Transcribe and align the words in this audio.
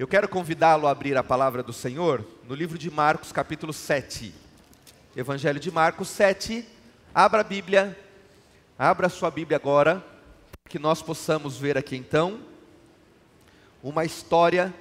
Eu 0.00 0.08
quero 0.08 0.26
convidá-lo 0.26 0.86
a 0.86 0.92
abrir 0.92 1.14
a 1.18 1.22
palavra 1.22 1.62
do 1.62 1.74
Senhor 1.74 2.24
no 2.48 2.54
livro 2.54 2.78
de 2.78 2.90
Marcos, 2.90 3.32
capítulo 3.32 3.70
7. 3.70 4.34
Evangelho 5.14 5.60
de 5.60 5.70
Marcos 5.70 6.08
7. 6.08 6.66
Abra 7.14 7.42
a 7.42 7.44
Bíblia, 7.44 7.94
abra 8.78 9.08
a 9.08 9.10
sua 9.10 9.30
Bíblia 9.30 9.58
agora, 9.58 10.02
que 10.70 10.78
nós 10.78 11.02
possamos 11.02 11.58
ver 11.58 11.76
aqui 11.76 11.96
então 11.96 12.40
uma 13.82 14.02
história 14.02 14.72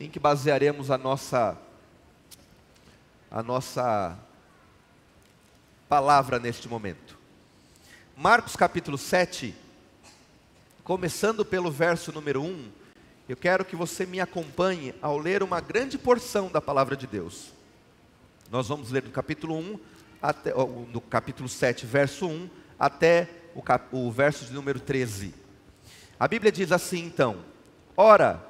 em 0.00 0.08
que 0.08 0.18
basearemos 0.18 0.90
a 0.90 0.96
nossa 0.96 1.54
a 3.30 3.42
nossa 3.42 4.18
palavra 5.86 6.38
neste 6.38 6.66
momento. 6.66 7.18
Marcos 8.16 8.56
capítulo 8.56 8.96
7, 8.96 9.54
começando 10.82 11.44
pelo 11.44 11.70
verso 11.70 12.10
número 12.10 12.40
1, 12.40 12.80
eu 13.32 13.36
quero 13.36 13.64
que 13.64 13.74
você 13.74 14.04
me 14.04 14.20
acompanhe 14.20 14.94
ao 15.00 15.16
ler 15.16 15.42
uma 15.42 15.58
grande 15.58 15.96
porção 15.96 16.50
da 16.50 16.60
palavra 16.60 16.94
de 16.94 17.06
Deus. 17.06 17.50
Nós 18.50 18.68
vamos 18.68 18.90
ler 18.90 19.00
do 19.00 19.10
capítulo 19.10 19.56
1 19.56 19.78
até 20.20 20.52
do 20.52 21.00
capítulo 21.00 21.48
7, 21.48 21.86
verso 21.86 22.26
1 22.26 22.50
até 22.78 23.30
o, 23.54 23.62
cap, 23.62 23.86
o 23.90 24.12
verso 24.12 24.44
de 24.44 24.52
número 24.52 24.78
13. 24.78 25.32
A 26.20 26.28
Bíblia 26.28 26.52
diz 26.52 26.70
assim 26.72 27.06
então: 27.06 27.38
Ora, 27.96 28.46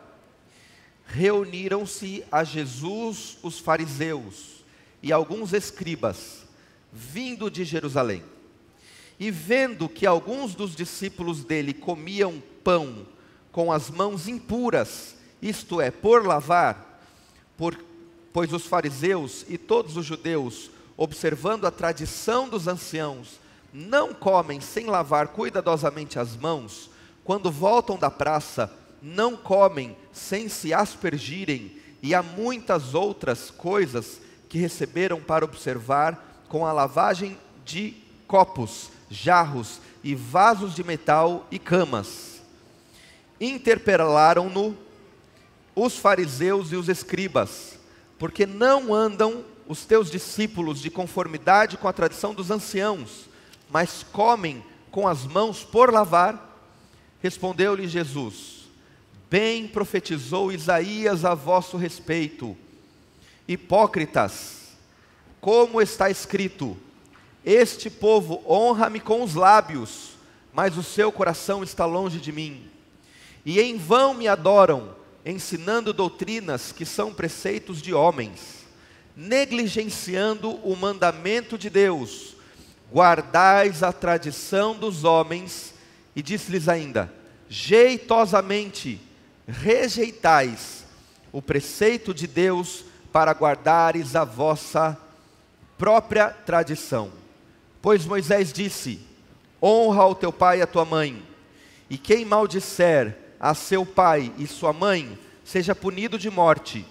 reuniram-se 1.06 2.24
a 2.32 2.42
Jesus 2.42 3.38
os 3.40 3.60
fariseus 3.60 4.64
e 5.00 5.12
alguns 5.12 5.52
escribas, 5.52 6.44
vindo 6.92 7.48
de 7.48 7.62
Jerusalém. 7.64 8.24
E 9.16 9.30
vendo 9.30 9.88
que 9.88 10.06
alguns 10.06 10.56
dos 10.56 10.74
discípulos 10.74 11.44
dele 11.44 11.72
comiam 11.72 12.42
pão 12.64 13.06
com 13.52 13.70
as 13.70 13.90
mãos 13.90 14.26
impuras, 14.26 15.14
isto 15.40 15.80
é, 15.80 15.90
por 15.90 16.26
lavar, 16.26 17.00
por, 17.56 17.78
pois 18.32 18.52
os 18.52 18.66
fariseus 18.66 19.44
e 19.46 19.58
todos 19.58 19.96
os 19.96 20.06
judeus, 20.06 20.70
observando 20.96 21.66
a 21.66 21.70
tradição 21.70 22.48
dos 22.48 22.66
anciãos, 22.66 23.38
não 23.72 24.14
comem 24.14 24.60
sem 24.60 24.86
lavar 24.86 25.28
cuidadosamente 25.28 26.18
as 26.18 26.34
mãos, 26.34 26.90
quando 27.22 27.50
voltam 27.52 27.98
da 27.98 28.10
praça, 28.10 28.72
não 29.02 29.36
comem 29.36 29.96
sem 30.12 30.48
se 30.48 30.72
aspergirem, 30.72 31.76
e 32.02 32.14
há 32.14 32.22
muitas 32.22 32.94
outras 32.94 33.50
coisas 33.50 34.20
que 34.48 34.58
receberam 34.58 35.20
para 35.20 35.44
observar 35.44 36.44
com 36.48 36.66
a 36.66 36.72
lavagem 36.72 37.38
de 37.64 37.94
copos, 38.26 38.90
jarros 39.10 39.80
e 40.02 40.14
vasos 40.14 40.74
de 40.74 40.82
metal 40.82 41.46
e 41.50 41.58
camas 41.58 42.31
interpelaram-no 43.42 44.78
os 45.74 45.96
fariseus 45.96 46.70
e 46.70 46.76
os 46.76 46.88
escribas, 46.88 47.78
porque 48.18 48.46
não 48.46 48.94
andam 48.94 49.44
os 49.66 49.84
teus 49.84 50.10
discípulos 50.10 50.80
de 50.80 50.90
conformidade 50.90 51.76
com 51.76 51.88
a 51.88 51.92
tradição 51.92 52.32
dos 52.32 52.52
anciãos, 52.52 53.28
mas 53.68 54.04
comem 54.12 54.62
com 54.92 55.08
as 55.08 55.24
mãos 55.24 55.64
por 55.64 55.92
lavar? 55.92 56.50
Respondeu-lhe 57.20 57.88
Jesus: 57.88 58.68
Bem 59.28 59.66
profetizou 59.66 60.52
Isaías 60.52 61.24
a 61.24 61.34
vosso 61.34 61.76
respeito, 61.76 62.56
hipócritas, 63.48 64.68
como 65.40 65.80
está 65.80 66.08
escrito: 66.10 66.76
Este 67.44 67.90
povo 67.90 68.40
honra-me 68.46 69.00
com 69.00 69.20
os 69.22 69.34
lábios, 69.34 70.10
mas 70.52 70.76
o 70.76 70.82
seu 70.82 71.10
coração 71.10 71.64
está 71.64 71.84
longe 71.84 72.20
de 72.20 72.30
mim 72.30 72.70
e 73.44 73.60
em 73.60 73.76
vão 73.76 74.14
me 74.14 74.28
adoram, 74.28 74.94
ensinando 75.24 75.92
doutrinas 75.92 76.72
que 76.72 76.84
são 76.84 77.12
preceitos 77.12 77.80
de 77.80 77.92
homens, 77.92 78.66
negligenciando 79.16 80.50
o 80.66 80.74
mandamento 80.76 81.58
de 81.58 81.68
Deus, 81.68 82.36
guardais 82.92 83.82
a 83.82 83.92
tradição 83.92 84.74
dos 84.74 85.04
homens, 85.04 85.74
e 86.14 86.22
disse-lhes 86.22 86.68
ainda: 86.68 87.12
jeitosamente 87.48 89.00
rejeitais 89.46 90.84
o 91.32 91.42
preceito 91.42 92.14
de 92.14 92.26
Deus 92.26 92.84
para 93.12 93.32
guardares 93.32 94.14
a 94.14 94.24
vossa 94.24 94.98
própria 95.76 96.28
tradição. 96.30 97.10
Pois 97.80 98.06
Moisés 98.06 98.52
disse: 98.52 99.00
honra 99.60 100.06
o 100.06 100.14
teu 100.14 100.32
pai 100.32 100.58
e 100.58 100.62
a 100.62 100.66
tua 100.66 100.84
mãe, 100.84 101.22
e 101.90 101.98
quem 101.98 102.24
maldisser 102.24 103.21
a 103.42 103.54
seu 103.54 103.84
pai 103.84 104.32
e 104.38 104.46
sua 104.46 104.72
mãe, 104.72 105.18
seja 105.42 105.74
punido 105.74 106.16
de 106.16 106.30
morte. 106.30 106.86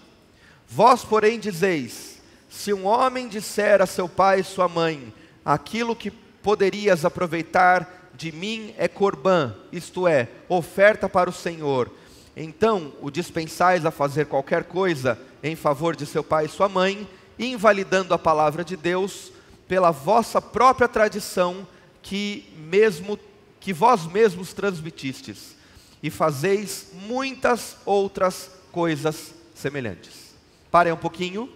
Vós, 0.67 1.01
porém, 1.01 1.39
dizeis: 1.39 2.22
se 2.50 2.73
um 2.73 2.85
homem 2.85 3.29
disser 3.29 3.81
a 3.81 3.85
seu 3.85 4.09
pai 4.09 4.41
e 4.41 4.44
sua 4.44 4.67
mãe, 4.67 5.13
aquilo 5.45 5.95
que 5.95 6.12
poderias 6.12 7.06
aproveitar 7.06 8.12
de 8.13 8.34
mim 8.34 8.75
é 8.78 8.89
corbã, 8.89 9.56
isto 9.72 10.06
é, 10.06 10.28
oferta 10.50 11.07
para 11.07 11.29
o 11.29 11.34
Senhor, 11.34 11.89
então 12.35 12.91
o 13.01 13.09
dispensais 13.09 13.85
a 13.85 13.91
fazer 13.91 14.25
qualquer 14.25 14.66
coisa 14.66 15.18
em 15.41 15.56
favor 15.56 15.95
de 15.95 16.06
seu 16.06 16.23
pai 16.23 16.45
e 16.45 16.50
sua 16.50 16.68
mãe, 16.68 17.07
invalidando 17.39 18.13
a 18.13 18.19
palavra 18.19 18.63
de 18.63 18.75
Deus 18.75 19.31
pela 19.68 19.91
vossa 19.91 20.41
própria 20.41 20.88
tradição 20.89 21.66
que 22.01 22.53
mesmo 22.57 23.18
que 23.59 23.72
vós 23.72 24.06
mesmos 24.06 24.53
transmitistes 24.53 25.60
e 26.01 26.09
fazeis 26.09 26.88
muitas 27.07 27.78
outras 27.85 28.51
coisas 28.72 29.34
semelhantes. 29.53 30.34
Parem 30.69 30.94
um 30.94 30.97
pouquinho. 30.97 31.50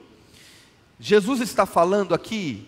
Jesus 1.00 1.42
está 1.42 1.66
falando 1.66 2.14
aqui 2.14 2.68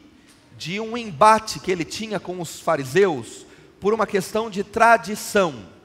de 0.58 0.80
um 0.80 0.98
embate 0.98 1.60
que 1.60 1.72
ele 1.72 1.86
tinha 1.86 2.20
com 2.20 2.42
os 2.42 2.60
fariseus 2.60 3.46
por 3.80 3.94
uma 3.94 4.08
questão 4.08 4.50
de 4.50 4.64
tradição. 4.64 5.78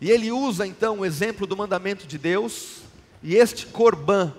E 0.00 0.10
ele 0.10 0.30
usa 0.32 0.66
então 0.66 0.98
o 0.98 1.04
exemplo 1.04 1.46
do 1.46 1.56
mandamento 1.56 2.06
de 2.06 2.18
Deus, 2.18 2.80
e 3.22 3.36
este 3.36 3.66
corban, 3.66 4.34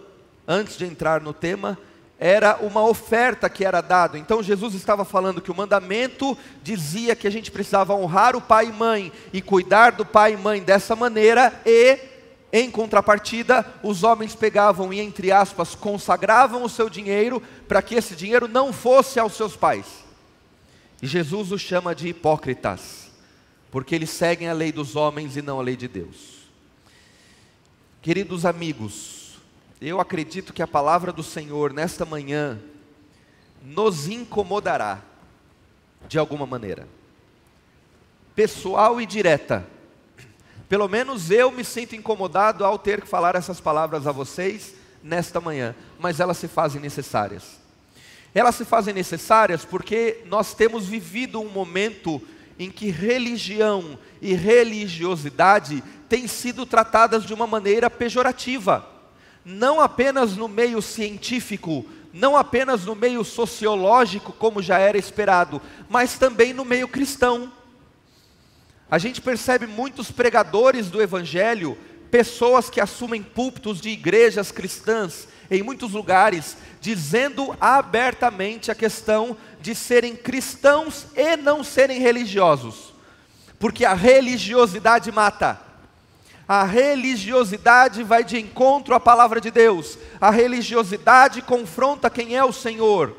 antes 0.48 0.78
de 0.78 0.86
entrar 0.86 1.22
no 1.22 1.34
tema, 1.34 1.78
era 2.20 2.58
uma 2.62 2.84
oferta 2.86 3.50
que 3.50 3.66
era 3.66 3.82
dada. 3.82 4.18
Então 4.18 4.42
Jesus 4.42 4.74
estava 4.74 5.04
falando 5.04 5.42
que 5.42 5.52
o 5.52 5.56
mandamento 5.56 6.38
dizia 6.64 7.16
que 7.16 7.28
a 7.28 7.32
gente 7.32 7.52
precisava 7.52 7.94
honrar 7.94 8.36
o 8.36 8.42
pai 8.42 8.68
e 8.68 8.74
mãe 8.74 9.12
e 9.34 9.42
cuidar 9.42 9.92
do 9.92 10.06
pai 10.06 10.34
e 10.34 10.38
mãe 10.38 10.62
dessa 10.62 10.96
maneira 10.96 11.62
e 11.66 12.00
em 12.58 12.72
contrapartida, 12.72 13.66
os 13.84 14.04
homens 14.04 14.34
pegavam 14.34 14.94
e 14.94 15.02
entre 15.02 15.30
aspas 15.30 15.76
consagravam 15.76 16.64
o 16.64 16.70
seu 16.70 16.90
dinheiro 16.90 17.44
para 17.68 17.82
que 17.82 17.96
esse 17.96 18.16
dinheiro 18.16 18.48
não 18.48 18.72
fosse 18.72 19.20
aos 19.20 19.34
seus 19.34 19.58
pais. 19.58 19.86
E 21.02 21.08
Jesus 21.08 21.52
os 21.52 21.60
chama 21.60 21.94
de 21.94 22.08
hipócritas, 22.08 23.12
porque 23.70 23.94
eles 23.94 24.10
seguem 24.10 24.48
a 24.48 24.54
lei 24.54 24.72
dos 24.72 24.96
homens 24.96 25.36
e 25.36 25.42
não 25.42 25.60
a 25.60 25.64
lei 25.64 25.76
de 25.76 25.90
Deus. 25.90 26.46
Queridos 28.02 28.46
amigos, 28.46 29.15
eu 29.88 30.02
acredito 30.02 30.52
que 30.52 30.64
a 30.64 30.68
palavra 30.68 31.14
do 31.14 31.22
Senhor 31.22 31.72
nesta 31.72 32.06
manhã 32.06 32.60
nos 33.62 34.08
incomodará 34.08 35.00
de 36.08 36.18
alguma 36.18 36.48
maneira, 36.48 36.88
pessoal 38.36 39.00
e 39.00 39.06
direta. 39.06 39.64
Pelo 40.68 40.88
menos 40.88 41.30
eu 41.30 41.52
me 41.52 41.64
sinto 41.64 41.96
incomodado 41.96 42.66
ao 42.66 42.80
ter 42.80 43.00
que 43.00 43.08
falar 43.08 43.36
essas 43.36 43.62
palavras 43.62 44.08
a 44.08 44.12
vocês 44.12 44.74
nesta 45.04 45.40
manhã, 45.40 45.76
mas 46.00 46.20
elas 46.20 46.38
se 46.38 46.48
fazem 46.48 46.82
necessárias. 46.82 47.60
Elas 48.34 48.56
se 48.56 48.66
fazem 48.66 48.94
necessárias 48.94 49.64
porque 49.64 50.24
nós 50.26 50.56
temos 50.56 50.88
vivido 50.88 51.40
um 51.40 51.50
momento 51.50 52.20
em 52.58 52.72
que 52.72 52.90
religião 52.90 54.00
e 54.20 54.34
religiosidade 54.34 55.84
têm 56.10 56.28
sido 56.28 56.66
tratadas 56.66 57.24
de 57.24 57.36
uma 57.36 57.46
maneira 57.46 57.88
pejorativa 57.88 58.95
não 59.46 59.80
apenas 59.80 60.36
no 60.36 60.48
meio 60.48 60.82
científico, 60.82 61.86
não 62.12 62.36
apenas 62.36 62.86
no 62.86 62.96
meio 62.96 63.24
sociológico, 63.24 64.34
como 64.34 64.62
já 64.62 64.80
era 64.80 64.98
esperado, 64.98 65.62
mas 65.88 66.18
também 66.18 66.52
no 66.52 66.66
meio 66.66 66.88
cristão. 66.88 67.52
A 68.90 68.98
gente 68.98 69.22
percebe 69.22 69.68
muitos 69.68 70.10
pregadores 70.10 70.90
do 70.90 71.02
Evangelho, 71.02 71.78
pessoas 72.10 72.70
que 72.70 72.82
assumem 72.82 73.22
púlpitos 73.22 73.80
de 73.80 73.90
igrejas 73.90 74.52
cristãs 74.52 75.28
em 75.52 75.62
muitos 75.62 75.92
lugares, 75.92 76.58
dizendo 76.82 77.56
abertamente 77.60 78.72
a 78.72 78.76
questão 78.76 79.38
de 79.62 79.76
serem 79.76 80.16
cristãos 80.16 81.06
e 81.16 81.36
não 81.36 81.64
serem 81.64 82.00
religiosos, 82.00 82.94
porque 83.60 83.86
a 83.86 83.94
religiosidade 83.94 85.12
mata. 85.12 85.65
A 86.48 86.64
religiosidade 86.64 88.04
vai 88.04 88.24
de 88.24 88.40
encontro 88.40 88.94
à 88.94 89.00
palavra 89.00 89.42
de 89.42 89.50
Deus. 89.50 89.98
A 90.22 90.30
religiosidade 90.30 91.42
confronta 91.42 92.10
quem 92.10 92.36
é 92.36 92.44
o 92.44 92.54
Senhor. 92.54 93.16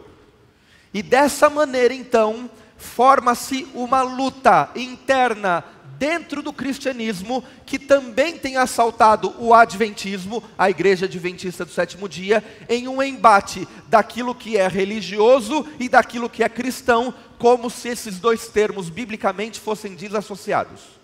E 0.94 1.02
dessa 1.02 1.50
maneira, 1.50 1.93
então, 1.93 2.49
forma-se 2.76 3.67
uma 3.75 4.02
luta 4.02 4.70
interna 4.76 5.64
dentro 5.99 6.43
do 6.43 6.52
cristianismo 6.52 7.43
que 7.64 7.78
também 7.78 8.37
tem 8.38 8.56
assaltado 8.56 9.34
o 9.38 9.52
adventismo, 9.55 10.43
a 10.56 10.70
igreja 10.70 11.06
adventista 11.06 11.64
do 11.64 11.72
sétimo 11.72 12.08
dia, 12.08 12.44
em 12.69 12.87
um 12.87 13.02
embate 13.02 13.67
daquilo 13.88 14.34
que 14.34 14.56
é 14.56 14.69
religioso 14.69 15.67
e 15.81 15.88
daquilo 15.88 16.31
que 16.31 16.44
é 16.44 16.49
cristão, 16.49 17.12
como 17.38 17.70
se 17.70 17.88
esses 17.88 18.19
dois 18.19 18.49
termos 18.49 18.88
biblicamente 18.88 19.58
fossem 19.58 19.94
desassociados. 19.94 20.95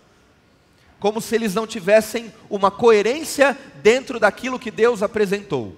Como 1.03 1.21
se 1.21 1.35
eles 1.35 1.53
não 1.53 1.67
tivessem 1.67 2.33
uma 2.49 2.71
coerência 2.71 3.59
dentro 3.83 4.21
daquilo 4.21 4.57
que 4.57 4.71
Deus 4.71 5.03
apresentou. 5.03 5.77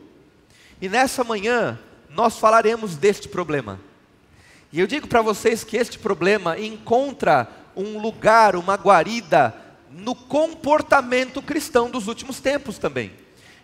E 0.83 0.87
nessa 0.87 1.25
manhã, 1.25 1.81
nós 2.11 2.39
falaremos 2.39 2.95
deste 2.95 3.27
problema. 3.27 3.81
E 4.71 4.79
eu 4.79 4.87
digo 4.87 5.09
para 5.09 5.23
vocês 5.23 5.65
que 5.65 5.79
este 5.79 5.99
problema 5.99 6.61
encontra 6.61 7.49
um 7.75 7.99
lugar, 7.99 8.55
uma 8.55 8.75
guarida 8.75 9.55
no 9.91 10.15
comportamento 10.15 11.41
cristão 11.41 11.89
dos 11.89 12.07
últimos 12.07 12.39
tempos 12.39 12.77
também. 12.77 13.11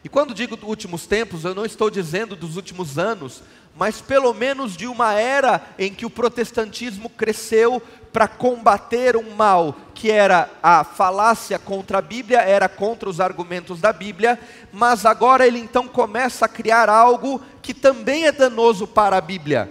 E 0.03 0.09
quando 0.09 0.35
digo 0.35 0.59
últimos 0.63 1.07
tempos, 1.07 1.45
eu 1.45 1.55
não 1.55 1.65
estou 1.65 1.91
dizendo 1.91 2.35
dos 2.35 2.57
últimos 2.57 2.99
anos, 2.99 3.43
mas 3.77 4.01
pelo 4.01 4.33
menos 4.33 4.77
de 4.77 4.87
uma 4.87 5.15
era 5.15 5.63
em 5.79 5.93
que 5.93 6.07
o 6.07 6.11
protestantismo 6.11 7.11
cresceu 7.11 7.83
para 8.13 8.27
combater 8.27 9.17
um 9.17 9.35
mal 9.35 9.77
que 9.95 10.11
era 10.11 10.51
a 10.63 10.83
falácia 10.83 11.59
contra 11.59 11.99
a 11.99 12.03
Bíblia, 12.03 12.41
era 12.41 12.69
contra 12.69 13.09
os 13.09 13.21
argumentos 13.21 13.81
da 13.81 13.93
Bíblia, 13.93 14.41
mas 14.73 15.05
agora 15.05 15.47
ele 15.47 15.59
então 15.59 15.87
começa 15.87 16.47
a 16.47 16.49
criar 16.49 16.89
algo 16.89 17.41
que 17.63 17.75
também 17.75 18.27
é 18.27 18.33
danoso 18.33 18.87
para 18.87 19.19
a 19.19 19.21
Bíblia. 19.21 19.71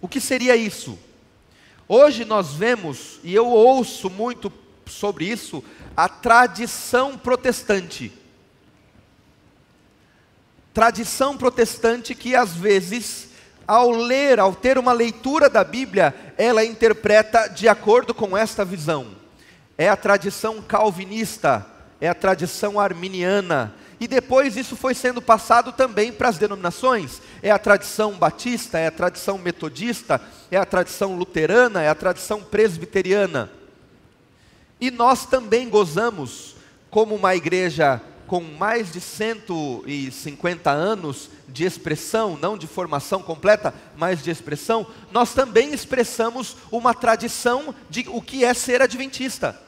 O 0.00 0.06
que 0.06 0.20
seria 0.20 0.54
isso? 0.54 0.98
Hoje 1.88 2.24
nós 2.24 2.52
vemos, 2.52 3.18
e 3.24 3.34
eu 3.34 3.46
ouço 3.46 4.08
muito 4.08 4.52
sobre 4.86 5.24
isso, 5.24 5.64
a 5.96 6.08
tradição 6.08 7.16
protestante. 7.16 8.12
Tradição 10.74 11.36
protestante 11.36 12.14
que 12.14 12.34
às 12.34 12.52
vezes, 12.52 13.28
ao 13.66 13.90
ler, 13.90 14.40
ao 14.40 14.54
ter 14.54 14.78
uma 14.78 14.92
leitura 14.92 15.50
da 15.50 15.62
Bíblia, 15.62 16.14
ela 16.38 16.64
interpreta 16.64 17.48
de 17.48 17.68
acordo 17.68 18.14
com 18.14 18.36
esta 18.36 18.64
visão. 18.64 19.08
É 19.76 19.88
a 19.88 19.96
tradição 19.96 20.62
calvinista, 20.62 21.66
é 22.00 22.08
a 22.08 22.14
tradição 22.14 22.80
arminiana, 22.80 23.74
e 24.02 24.08
depois 24.08 24.56
isso 24.56 24.74
foi 24.74 24.94
sendo 24.94 25.22
passado 25.22 25.70
também 25.70 26.10
para 26.10 26.28
as 26.28 26.36
denominações. 26.36 27.22
É 27.40 27.52
a 27.52 27.58
tradição 27.58 28.14
batista, 28.14 28.76
é 28.76 28.88
a 28.88 28.90
tradição 28.90 29.38
metodista, 29.38 30.20
é 30.50 30.56
a 30.56 30.64
tradição 30.66 31.14
luterana, 31.14 31.80
é 31.82 31.88
a 31.88 31.94
tradição 31.94 32.42
presbiteriana. 32.42 33.48
E 34.80 34.90
nós 34.90 35.24
também 35.24 35.68
gozamos, 35.68 36.56
como 36.90 37.14
uma 37.14 37.36
igreja 37.36 38.02
com 38.32 38.40
mais 38.40 38.90
de 38.90 38.98
150 38.98 40.70
anos 40.70 41.28
de 41.46 41.66
expressão, 41.66 42.34
não 42.40 42.56
de 42.56 42.66
formação 42.66 43.22
completa, 43.22 43.74
mas 43.94 44.22
de 44.22 44.30
expressão, 44.30 44.86
nós 45.10 45.34
também 45.34 45.74
expressamos 45.74 46.56
uma 46.70 46.94
tradição 46.94 47.74
de 47.90 48.06
o 48.08 48.22
que 48.22 48.42
é 48.42 48.54
ser 48.54 48.80
adventista. 48.80 49.60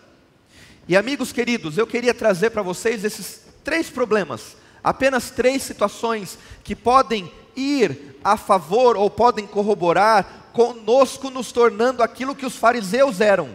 E 0.88 0.96
amigos 0.96 1.30
queridos, 1.30 1.76
eu 1.76 1.86
queria 1.86 2.14
trazer 2.14 2.48
para 2.48 2.62
vocês 2.62 3.04
esses 3.04 3.42
três 3.62 3.90
problemas, 3.90 4.56
apenas 4.82 5.28
três 5.28 5.62
situações 5.62 6.38
que 6.62 6.74
podem 6.74 7.30
ir 7.54 8.16
a 8.24 8.38
favor 8.38 8.96
ou 8.96 9.10
podem 9.10 9.46
corroborar 9.46 10.48
conosco, 10.54 11.28
nos 11.28 11.52
tornando 11.52 12.02
aquilo 12.02 12.34
que 12.34 12.46
os 12.46 12.56
fariseus 12.56 13.20
eram. 13.20 13.54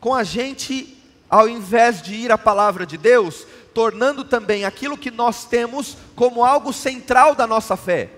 Com 0.00 0.14
a 0.14 0.24
gente, 0.24 0.96
ao 1.28 1.48
invés 1.48 2.00
de 2.00 2.14
ir 2.14 2.32
à 2.32 2.38
palavra 2.38 2.86
de 2.86 2.96
Deus, 2.96 3.46
tornando 3.74 4.24
também 4.24 4.64
aquilo 4.64 4.96
que 4.96 5.10
nós 5.10 5.44
temos 5.44 5.96
como 6.14 6.44
algo 6.44 6.72
central 6.72 7.34
da 7.34 7.46
nossa 7.46 7.76
fé. 7.76 8.10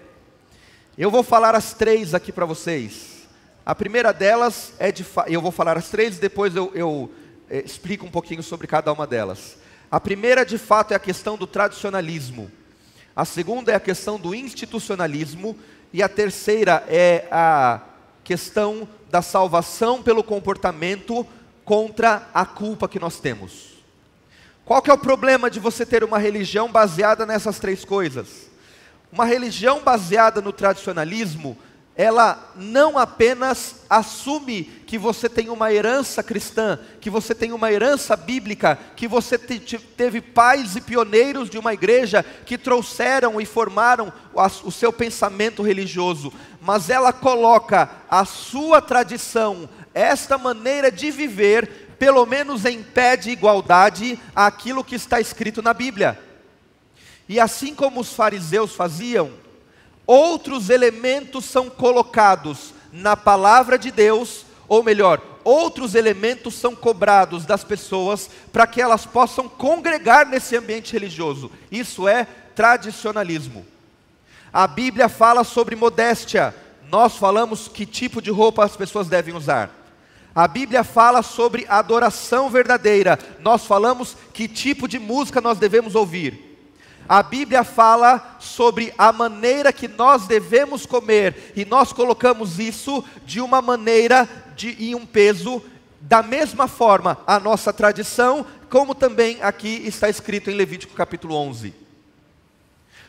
Eu 0.96 1.10
vou 1.10 1.22
falar 1.22 1.54
as 1.54 1.72
três 1.72 2.14
aqui 2.14 2.32
para 2.32 2.44
vocês. 2.44 3.26
A 3.64 3.74
primeira 3.74 4.12
delas 4.12 4.72
é 4.78 4.90
de. 4.90 5.04
Eu 5.26 5.40
vou 5.40 5.50
falar 5.50 5.76
as 5.76 5.88
três, 5.88 6.18
depois 6.18 6.56
eu, 6.56 6.72
eu, 6.74 7.10
eh, 7.50 7.62
explico 7.64 8.06
um 8.06 8.10
pouquinho 8.10 8.42
sobre 8.42 8.66
cada 8.66 8.92
uma 8.92 9.06
delas. 9.06 9.58
A 9.90 10.00
primeira, 10.00 10.44
de 10.44 10.58
fato, 10.58 10.92
é 10.92 10.96
a 10.96 11.00
questão 11.00 11.36
do 11.36 11.46
tradicionalismo. 11.46 12.50
A 13.14 13.24
segunda 13.24 13.72
é 13.72 13.74
a 13.74 13.80
questão 13.80 14.18
do 14.18 14.34
institucionalismo. 14.34 15.56
E 15.92 16.02
a 16.02 16.08
terceira 16.08 16.84
é 16.88 17.26
a 17.30 17.80
questão 18.22 18.88
da 19.10 19.22
salvação 19.22 20.02
pelo 20.02 20.22
comportamento 20.22 21.26
contra 21.68 22.26
a 22.32 22.46
culpa 22.46 22.88
que 22.88 22.98
nós 22.98 23.20
temos. 23.20 23.74
Qual 24.64 24.80
que 24.80 24.90
é 24.90 24.94
o 24.94 24.96
problema 24.96 25.50
de 25.50 25.60
você 25.60 25.84
ter 25.84 26.02
uma 26.02 26.18
religião 26.18 26.72
baseada 26.72 27.26
nessas 27.26 27.58
três 27.58 27.84
coisas? 27.84 28.48
Uma 29.12 29.26
religião 29.26 29.82
baseada 29.82 30.40
no 30.40 30.50
tradicionalismo 30.50 31.58
ela 31.98 32.52
não 32.54 32.96
apenas 32.96 33.80
assume 33.90 34.62
que 34.62 34.96
você 34.96 35.28
tem 35.28 35.48
uma 35.48 35.72
herança 35.72 36.22
cristã, 36.22 36.78
que 37.00 37.10
você 37.10 37.34
tem 37.34 37.50
uma 37.50 37.72
herança 37.72 38.14
bíblica, 38.14 38.78
que 38.94 39.08
você 39.08 39.36
te, 39.36 39.58
te, 39.58 39.78
teve 39.78 40.20
pais 40.20 40.76
e 40.76 40.80
pioneiros 40.80 41.50
de 41.50 41.58
uma 41.58 41.74
igreja 41.74 42.24
que 42.46 42.56
trouxeram 42.56 43.40
e 43.40 43.44
formaram 43.44 44.12
o, 44.32 44.68
o 44.68 44.70
seu 44.70 44.92
pensamento 44.92 45.60
religioso, 45.60 46.32
mas 46.60 46.88
ela 46.88 47.12
coloca 47.12 47.90
a 48.08 48.24
sua 48.24 48.80
tradição, 48.80 49.68
esta 49.98 50.38
maneira 50.38 50.90
de 50.90 51.10
viver, 51.10 51.96
pelo 51.98 52.24
menos 52.24 52.64
em 52.64 52.82
pé 52.82 53.16
de 53.16 53.30
igualdade 53.30 54.18
àquilo 54.34 54.84
que 54.84 54.94
está 54.94 55.20
escrito 55.20 55.60
na 55.60 55.74
Bíblia. 55.74 56.18
E 57.28 57.38
assim 57.38 57.74
como 57.74 58.00
os 58.00 58.14
fariseus 58.14 58.74
faziam, 58.74 59.30
outros 60.06 60.70
elementos 60.70 61.44
são 61.44 61.68
colocados 61.68 62.72
na 62.92 63.16
palavra 63.16 63.78
de 63.78 63.90
Deus, 63.90 64.46
ou 64.66 64.82
melhor, 64.82 65.20
outros 65.44 65.94
elementos 65.94 66.54
são 66.54 66.74
cobrados 66.74 67.44
das 67.44 67.64
pessoas 67.64 68.30
para 68.52 68.66
que 68.66 68.80
elas 68.80 69.04
possam 69.04 69.48
congregar 69.48 70.26
nesse 70.26 70.56
ambiente 70.56 70.92
religioso. 70.92 71.50
Isso 71.70 72.08
é 72.08 72.26
tradicionalismo. 72.54 73.66
A 74.52 74.66
Bíblia 74.66 75.08
fala 75.08 75.44
sobre 75.44 75.76
modéstia. 75.76 76.54
Nós 76.90 77.16
falamos 77.16 77.68
que 77.68 77.84
tipo 77.84 78.22
de 78.22 78.30
roupa 78.30 78.64
as 78.64 78.76
pessoas 78.76 79.08
devem 79.08 79.34
usar. 79.34 79.77
A 80.34 80.46
Bíblia 80.46 80.84
fala 80.84 81.22
sobre 81.22 81.66
adoração 81.68 82.48
verdadeira. 82.50 83.18
Nós 83.40 83.64
falamos 83.66 84.16
que 84.32 84.46
tipo 84.46 84.86
de 84.86 84.98
música 84.98 85.40
nós 85.40 85.58
devemos 85.58 85.94
ouvir. 85.94 86.48
A 87.08 87.22
Bíblia 87.22 87.64
fala 87.64 88.36
sobre 88.38 88.92
a 88.98 89.10
maneira 89.10 89.72
que 89.72 89.88
nós 89.88 90.26
devemos 90.26 90.84
comer, 90.84 91.52
e 91.56 91.64
nós 91.64 91.90
colocamos 91.90 92.58
isso 92.58 93.02
de 93.24 93.40
uma 93.40 93.62
maneira 93.62 94.28
de, 94.54 94.76
e 94.78 94.94
um 94.94 95.06
peso, 95.06 95.62
da 96.00 96.22
mesma 96.22 96.68
forma, 96.68 97.16
a 97.26 97.40
nossa 97.40 97.72
tradição, 97.72 98.44
como 98.68 98.94
também 98.94 99.38
aqui 99.40 99.82
está 99.86 100.10
escrito 100.10 100.50
em 100.50 100.54
Levítico 100.54 100.94
capítulo 100.94 101.34
11. 101.34 101.74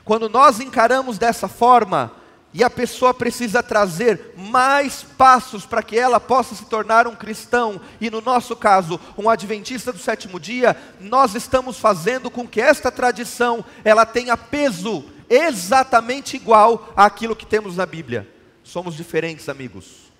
Quando 0.05 0.29
nós 0.29 0.61
encaramos 0.61 1.17
dessa 1.17 1.49
forma, 1.49 2.13
e 2.53 2.63
a 2.63 2.69
pessoa 2.69 3.13
precisa 3.13 3.61
trazer 3.61 4.33
mais 4.35 5.03
passos 5.03 5.65
para 5.65 5.83
que 5.83 5.97
ela 5.97 6.19
possa 6.19 6.55
se 6.55 6.65
tornar 6.65 7.05
um 7.05 7.15
cristão, 7.15 7.79
e 8.01 8.09
no 8.09 8.21
nosso 8.21 8.55
caso, 8.55 8.99
um 9.17 9.29
adventista 9.29 9.93
do 9.93 9.99
sétimo 9.99 10.39
dia, 10.39 10.75
nós 10.99 11.35
estamos 11.35 11.77
fazendo 11.77 12.31
com 12.31 12.47
que 12.47 12.59
esta 12.59 12.91
tradição 12.91 13.63
ela 13.83 14.05
tenha 14.05 14.35
peso 14.35 15.05
exatamente 15.29 16.35
igual 16.35 16.91
àquilo 16.95 17.35
que 17.35 17.45
temos 17.45 17.77
na 17.77 17.85
Bíblia. 17.85 18.27
Somos 18.63 18.95
diferentes, 18.95 19.47
amigos. 19.47 20.11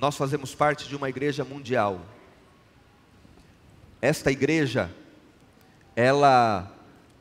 Nós 0.00 0.16
fazemos 0.16 0.54
parte 0.54 0.88
de 0.88 0.96
uma 0.96 1.08
igreja 1.10 1.44
mundial. 1.44 2.00
Esta 4.00 4.30
igreja, 4.30 4.90
ela 5.94 6.72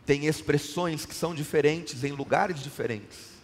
tem 0.06 0.26
expressões 0.26 1.06
que 1.06 1.14
são 1.14 1.36
diferentes 1.36 2.06
em 2.06 2.14
lugares 2.14 2.64
diferentes 2.64 3.37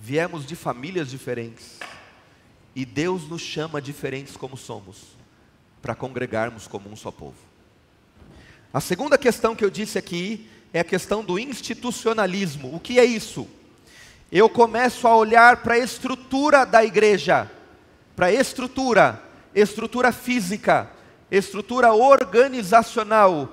viemos 0.00 0.46
de 0.46 0.56
famílias 0.56 1.10
diferentes, 1.10 1.78
e 2.74 2.86
Deus 2.86 3.28
nos 3.28 3.42
chama 3.42 3.82
diferentes 3.82 4.36
como 4.36 4.56
somos, 4.56 5.16
para 5.82 5.94
congregarmos 5.94 6.66
como 6.66 6.90
um 6.90 6.96
só 6.96 7.10
povo. 7.10 7.36
A 8.72 8.80
segunda 8.80 9.18
questão 9.18 9.54
que 9.54 9.64
eu 9.64 9.70
disse 9.70 9.98
aqui 9.98 10.48
é 10.72 10.80
a 10.80 10.84
questão 10.84 11.22
do 11.22 11.38
institucionalismo. 11.38 12.74
O 12.74 12.80
que 12.80 12.98
é 12.98 13.04
isso? 13.04 13.46
Eu 14.30 14.48
começo 14.48 15.06
a 15.08 15.16
olhar 15.16 15.58
para 15.58 15.74
a 15.74 15.78
estrutura 15.78 16.64
da 16.64 16.84
igreja, 16.84 17.50
para 18.14 18.26
a 18.26 18.32
estrutura, 18.32 19.20
estrutura 19.54 20.12
física, 20.12 20.88
estrutura 21.30 21.92
organizacional, 21.92 23.52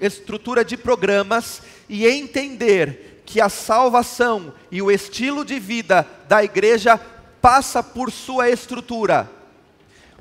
estrutura 0.00 0.64
de 0.64 0.76
programas 0.76 1.62
e 1.88 2.06
entender 2.06 3.09
que 3.30 3.40
a 3.40 3.48
salvação 3.48 4.52
e 4.72 4.82
o 4.82 4.90
estilo 4.90 5.44
de 5.44 5.60
vida 5.60 6.04
da 6.28 6.42
igreja 6.42 7.00
passa 7.40 7.80
por 7.80 8.10
sua 8.10 8.50
estrutura. 8.50 9.30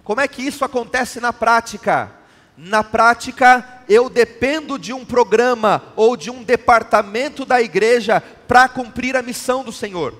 Como 0.04 0.22
é 0.22 0.28
que 0.28 0.44
isso 0.44 0.64
acontece 0.64 1.20
na 1.20 1.34
prática? 1.34 2.12
Na 2.56 2.84
prática, 2.84 3.66
eu 3.90 4.12
dependo 4.12 4.78
de 4.78 4.94
um 4.94 5.04
programa 5.04 5.82
ou 5.96 6.16
de 6.16 6.30
um 6.30 6.44
departamento 6.44 7.46
da 7.46 7.60
igreja 7.60 8.22
para 8.48 8.70
cumprir 8.70 9.16
a 9.16 9.24
missão 9.24 9.64
do 9.64 9.72
Senhor. 9.72 10.14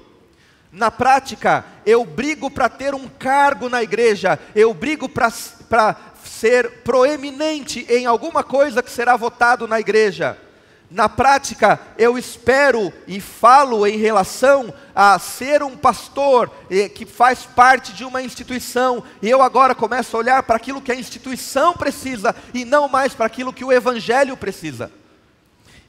Na 0.72 0.90
prática, 0.90 1.64
eu 1.86 2.04
brigo 2.04 2.50
para 2.50 2.70
ter 2.70 2.96
um 2.96 3.08
cargo 3.08 3.70
na 3.70 3.84
igreja, 3.84 4.40
eu 4.56 4.74
brigo 4.74 5.08
para 5.08 5.96
ser 6.24 6.82
proeminente 6.84 7.86
em 7.88 8.08
alguma 8.08 8.44
coisa 8.44 8.82
que 8.82 8.90
será 8.90 9.16
votado 9.16 9.68
na 9.68 9.80
igreja. 9.80 10.49
Na 10.92 11.08
prática, 11.08 11.80
eu 12.00 12.18
espero 12.18 12.92
e 13.08 13.22
falo 13.22 13.86
em 13.86 13.98
relação 13.98 14.74
a 14.96 15.20
ser 15.20 15.62
um 15.62 15.78
pastor 15.78 16.52
que 16.96 17.06
faz 17.06 17.44
parte 17.46 17.94
de 17.94 18.04
uma 18.04 18.24
instituição, 18.24 19.04
e 19.22 19.30
eu 19.30 19.44
agora 19.44 19.76
começo 19.76 20.18
a 20.18 20.20
olhar 20.20 20.42
para 20.42 20.56
aquilo 20.56 20.82
que 20.82 20.92
a 20.92 20.96
instituição 20.96 21.74
precisa 21.74 22.36
e 22.56 22.66
não 22.66 22.90
mais 22.90 23.14
para 23.14 23.28
aquilo 23.28 23.54
que 23.54 23.64
o 23.64 23.72
evangelho 23.72 24.36
precisa. 24.36 24.92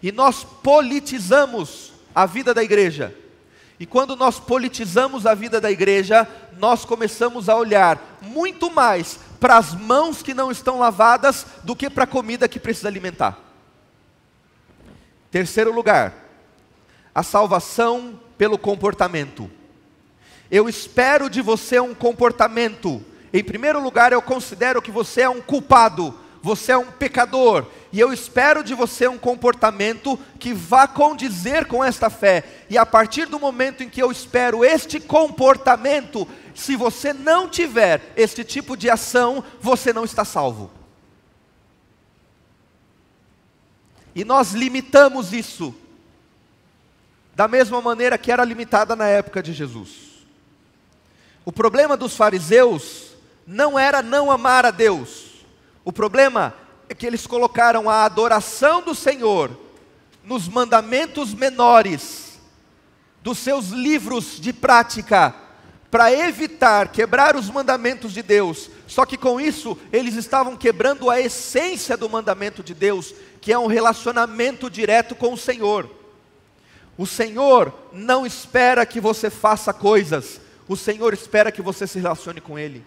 E 0.02 0.12
nós 0.12 0.44
politizamos 0.44 1.94
a 2.14 2.26
vida 2.26 2.52
da 2.52 2.62
igreja. 2.62 3.14
E 3.78 3.86
quando 3.86 4.14
nós 4.14 4.38
politizamos 4.38 5.24
a 5.24 5.32
vida 5.32 5.58
da 5.58 5.70
igreja, 5.70 6.28
nós 6.58 6.84
começamos 6.84 7.48
a 7.48 7.56
olhar 7.56 8.18
muito 8.20 8.70
mais 8.70 9.18
para 9.40 9.56
as 9.56 9.72
mãos 9.74 10.22
que 10.22 10.34
não 10.34 10.50
estão 10.50 10.78
lavadas 10.78 11.46
do 11.64 11.74
que 11.74 11.88
para 11.88 12.04
a 12.04 12.06
comida 12.06 12.46
que 12.46 12.60
precisa 12.60 12.88
alimentar. 12.88 13.49
Terceiro 15.30 15.72
lugar, 15.72 16.12
a 17.14 17.22
salvação 17.22 18.18
pelo 18.36 18.58
comportamento. 18.58 19.48
Eu 20.50 20.68
espero 20.68 21.30
de 21.30 21.40
você 21.40 21.78
um 21.78 21.94
comportamento. 21.94 23.00
Em 23.32 23.44
primeiro 23.44 23.80
lugar, 23.80 24.12
eu 24.12 24.20
considero 24.20 24.82
que 24.82 24.90
você 24.90 25.20
é 25.20 25.28
um 25.28 25.40
culpado, 25.40 26.18
você 26.42 26.72
é 26.72 26.76
um 26.76 26.90
pecador, 26.90 27.66
e 27.92 28.00
eu 28.00 28.12
espero 28.12 28.64
de 28.64 28.74
você 28.74 29.06
um 29.06 29.18
comportamento 29.18 30.18
que 30.40 30.52
vá 30.52 30.88
condizer 30.88 31.66
com 31.66 31.84
esta 31.84 32.10
fé. 32.10 32.42
E 32.68 32.76
a 32.76 32.84
partir 32.84 33.26
do 33.26 33.38
momento 33.38 33.84
em 33.84 33.88
que 33.88 34.02
eu 34.02 34.10
espero 34.10 34.64
este 34.64 34.98
comportamento, 34.98 36.26
se 36.56 36.74
você 36.74 37.12
não 37.12 37.48
tiver 37.48 38.12
este 38.16 38.42
tipo 38.42 38.76
de 38.76 38.90
ação, 38.90 39.44
você 39.60 39.92
não 39.92 40.04
está 40.04 40.24
salvo. 40.24 40.79
E 44.14 44.24
nós 44.24 44.52
limitamos 44.52 45.32
isso, 45.32 45.74
da 47.34 47.46
mesma 47.46 47.80
maneira 47.80 48.18
que 48.18 48.32
era 48.32 48.44
limitada 48.44 48.96
na 48.96 49.06
época 49.06 49.42
de 49.42 49.52
Jesus. 49.52 49.90
O 51.44 51.52
problema 51.52 51.96
dos 51.96 52.16
fariseus 52.16 53.12
não 53.46 53.78
era 53.78 54.02
não 54.02 54.30
amar 54.30 54.66
a 54.66 54.70
Deus, 54.70 55.30
o 55.84 55.92
problema 55.92 56.54
é 56.88 56.94
que 56.94 57.06
eles 57.06 57.26
colocaram 57.26 57.88
a 57.88 58.04
adoração 58.04 58.82
do 58.82 58.94
Senhor 58.94 59.50
nos 60.24 60.48
mandamentos 60.48 61.32
menores 61.32 62.38
dos 63.22 63.38
seus 63.38 63.68
livros 63.68 64.40
de 64.40 64.52
prática, 64.52 65.34
para 65.90 66.12
evitar 66.12 66.88
quebrar 66.88 67.34
os 67.36 67.50
mandamentos 67.50 68.12
de 68.12 68.22
Deus. 68.22 68.70
Só 68.86 69.04
que 69.04 69.16
com 69.16 69.40
isso, 69.40 69.76
eles 69.92 70.14
estavam 70.14 70.56
quebrando 70.56 71.10
a 71.10 71.20
essência 71.20 71.96
do 71.96 72.08
mandamento 72.08 72.62
de 72.62 72.74
Deus, 72.74 73.14
que 73.40 73.52
é 73.52 73.58
um 73.58 73.66
relacionamento 73.66 74.68
direto 74.68 75.14
com 75.14 75.32
o 75.32 75.38
Senhor. 75.38 75.88
O 76.96 77.06
Senhor 77.06 77.72
não 77.92 78.26
espera 78.26 78.84
que 78.84 79.00
você 79.00 79.30
faça 79.30 79.72
coisas, 79.72 80.40
o 80.68 80.76
Senhor 80.76 81.14
espera 81.14 81.50
que 81.50 81.62
você 81.62 81.86
se 81.86 81.98
relacione 81.98 82.40
com 82.40 82.58
Ele. 82.58 82.84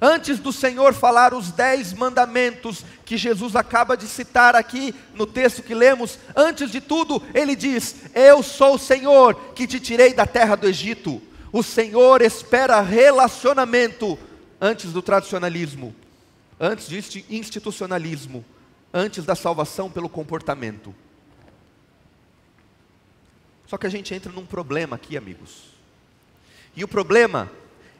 Antes 0.00 0.38
do 0.38 0.52
Senhor 0.52 0.92
falar 0.92 1.34
os 1.34 1.50
dez 1.50 1.92
mandamentos 1.92 2.84
que 3.04 3.16
Jesus 3.16 3.56
acaba 3.56 3.96
de 3.96 4.06
citar 4.06 4.54
aqui 4.54 4.94
no 5.14 5.26
texto 5.26 5.62
que 5.62 5.74
lemos, 5.74 6.18
antes 6.36 6.70
de 6.70 6.80
tudo, 6.80 7.22
Ele 7.32 7.56
diz: 7.56 7.96
Eu 8.14 8.42
sou 8.42 8.74
o 8.74 8.78
Senhor 8.78 9.34
que 9.54 9.66
te 9.66 9.80
tirei 9.80 10.12
da 10.12 10.26
terra 10.26 10.56
do 10.56 10.68
Egito. 10.68 11.22
O 11.52 11.62
Senhor 11.62 12.22
espera 12.22 12.80
relacionamento 12.80 14.18
antes 14.60 14.92
do 14.92 15.00
tradicionalismo, 15.00 15.94
antes 16.58 16.88
do 16.88 16.96
institucionalismo 17.30 18.44
antes 18.96 19.24
da 19.24 19.34
salvação 19.34 19.90
pelo 19.90 20.08
comportamento. 20.08 20.94
Só 23.66 23.76
que 23.76 23.88
a 23.88 23.90
gente 23.90 24.14
entra 24.14 24.30
num 24.30 24.46
problema 24.46 24.94
aqui, 24.94 25.16
amigos. 25.16 25.64
E 26.76 26.84
o 26.84 26.88
problema 26.88 27.50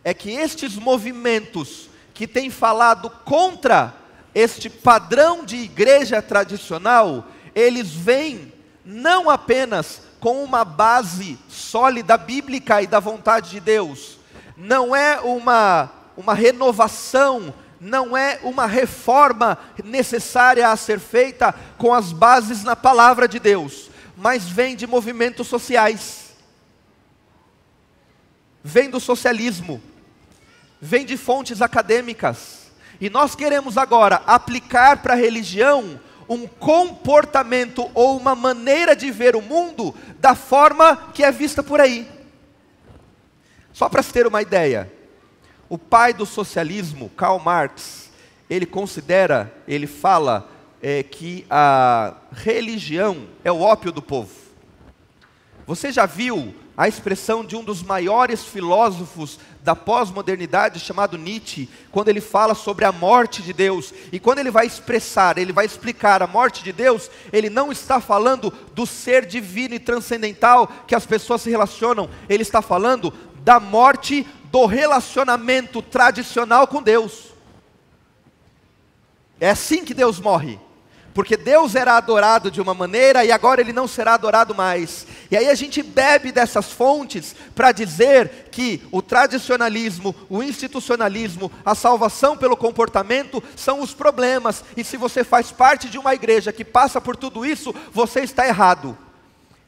é 0.04 0.14
que 0.14 0.30
estes 0.30 0.76
movimentos 0.76 1.90
que 2.14 2.28
têm 2.28 2.48
falado 2.48 3.10
contra 3.10 3.92
este 4.32 4.70
padrão 4.70 5.44
de 5.44 5.56
igreja 5.56 6.22
tradicional, 6.22 7.26
eles 7.56 7.90
vêm 7.90 8.52
não 8.84 9.28
apenas 9.28 10.02
com 10.20 10.44
uma 10.44 10.64
base 10.64 11.36
sólida 11.48 12.16
bíblica 12.16 12.80
e 12.82 12.86
da 12.86 13.00
vontade 13.00 13.50
de 13.50 13.60
Deus, 13.60 14.18
não 14.56 14.94
é 14.94 15.20
uma, 15.20 15.90
uma 16.16 16.34
renovação 16.34 17.52
não 17.80 18.16
é 18.16 18.38
uma 18.42 18.66
reforma 18.66 19.58
necessária 19.82 20.68
a 20.68 20.76
ser 20.76 20.98
feita 20.98 21.54
com 21.76 21.92
as 21.92 22.12
bases 22.12 22.62
na 22.62 22.74
palavra 22.74 23.28
de 23.28 23.38
Deus, 23.38 23.90
mas 24.16 24.44
vem 24.44 24.76
de 24.76 24.86
movimentos 24.86 25.46
sociais, 25.46 26.34
vem 28.62 28.88
do 28.88 29.00
socialismo, 29.00 29.82
vem 30.80 31.04
de 31.04 31.16
fontes 31.16 31.60
acadêmicas, 31.60 32.70
e 33.00 33.10
nós 33.10 33.34
queremos 33.34 33.76
agora 33.76 34.22
aplicar 34.26 34.98
para 34.98 35.14
a 35.14 35.16
religião 35.16 36.00
um 36.28 36.46
comportamento 36.46 37.90
ou 37.92 38.16
uma 38.16 38.34
maneira 38.34 38.96
de 38.96 39.10
ver 39.10 39.36
o 39.36 39.42
mundo 39.42 39.94
da 40.18 40.34
forma 40.34 41.10
que 41.12 41.22
é 41.22 41.30
vista 41.30 41.62
por 41.62 41.80
aí. 41.80 42.08
Só 43.72 43.88
para 43.88 44.02
se 44.02 44.12
ter 44.12 44.26
uma 44.26 44.40
ideia, 44.40 44.90
o 45.68 45.78
pai 45.78 46.12
do 46.12 46.26
socialismo, 46.26 47.10
Karl 47.10 47.38
Marx, 47.38 48.10
ele 48.48 48.66
considera, 48.66 49.52
ele 49.66 49.86
fala 49.86 50.48
é, 50.82 51.02
que 51.02 51.46
a 51.48 52.14
religião 52.32 53.26
é 53.42 53.50
o 53.50 53.60
ópio 53.60 53.90
do 53.90 54.02
povo. 54.02 54.30
Você 55.66 55.90
já 55.90 56.04
viu 56.04 56.54
a 56.76 56.88
expressão 56.88 57.44
de 57.44 57.56
um 57.56 57.62
dos 57.62 57.82
maiores 57.82 58.44
filósofos 58.44 59.38
da 59.62 59.74
pós-modernidade, 59.74 60.80
chamado 60.80 61.16
Nietzsche, 61.16 61.68
quando 61.90 62.08
ele 62.08 62.20
fala 62.20 62.54
sobre 62.54 62.84
a 62.84 62.92
morte 62.92 63.40
de 63.40 63.52
Deus, 63.52 63.94
e 64.12 64.18
quando 64.18 64.40
ele 64.40 64.50
vai 64.50 64.66
expressar, 64.66 65.38
ele 65.38 65.52
vai 65.52 65.64
explicar 65.64 66.22
a 66.22 66.26
morte 66.26 66.62
de 66.62 66.72
Deus, 66.72 67.10
ele 67.32 67.48
não 67.48 67.72
está 67.72 68.00
falando 68.00 68.52
do 68.74 68.84
ser 68.84 69.24
divino 69.24 69.74
e 69.74 69.78
transcendental 69.78 70.70
que 70.86 70.94
as 70.94 71.06
pessoas 71.06 71.40
se 71.42 71.48
relacionam, 71.48 72.10
ele 72.28 72.42
está 72.42 72.60
falando 72.60 73.12
da 73.44 73.60
morte 73.60 74.26
do 74.54 74.66
relacionamento 74.66 75.82
tradicional 75.82 76.68
com 76.68 76.80
Deus. 76.80 77.34
É 79.40 79.50
assim 79.50 79.84
que 79.84 79.92
Deus 79.92 80.20
morre. 80.20 80.60
Porque 81.12 81.36
Deus 81.36 81.74
era 81.74 81.96
adorado 81.96 82.52
de 82.52 82.60
uma 82.60 82.72
maneira 82.72 83.24
e 83.24 83.32
agora 83.32 83.60
ele 83.60 83.72
não 83.72 83.88
será 83.88 84.14
adorado 84.14 84.54
mais. 84.54 85.08
E 85.28 85.36
aí 85.36 85.48
a 85.48 85.56
gente 85.56 85.82
bebe 85.82 86.30
dessas 86.30 86.70
fontes 86.70 87.34
para 87.52 87.72
dizer 87.72 88.48
que 88.52 88.80
o 88.92 89.02
tradicionalismo, 89.02 90.14
o 90.30 90.40
institucionalismo, 90.40 91.50
a 91.64 91.74
salvação 91.74 92.36
pelo 92.36 92.56
comportamento 92.56 93.42
são 93.56 93.80
os 93.80 93.92
problemas. 93.92 94.62
E 94.76 94.84
se 94.84 94.96
você 94.96 95.24
faz 95.24 95.50
parte 95.50 95.88
de 95.88 95.98
uma 95.98 96.14
igreja 96.14 96.52
que 96.52 96.64
passa 96.64 97.00
por 97.00 97.16
tudo 97.16 97.44
isso, 97.44 97.74
você 97.92 98.20
está 98.20 98.46
errado. 98.46 98.96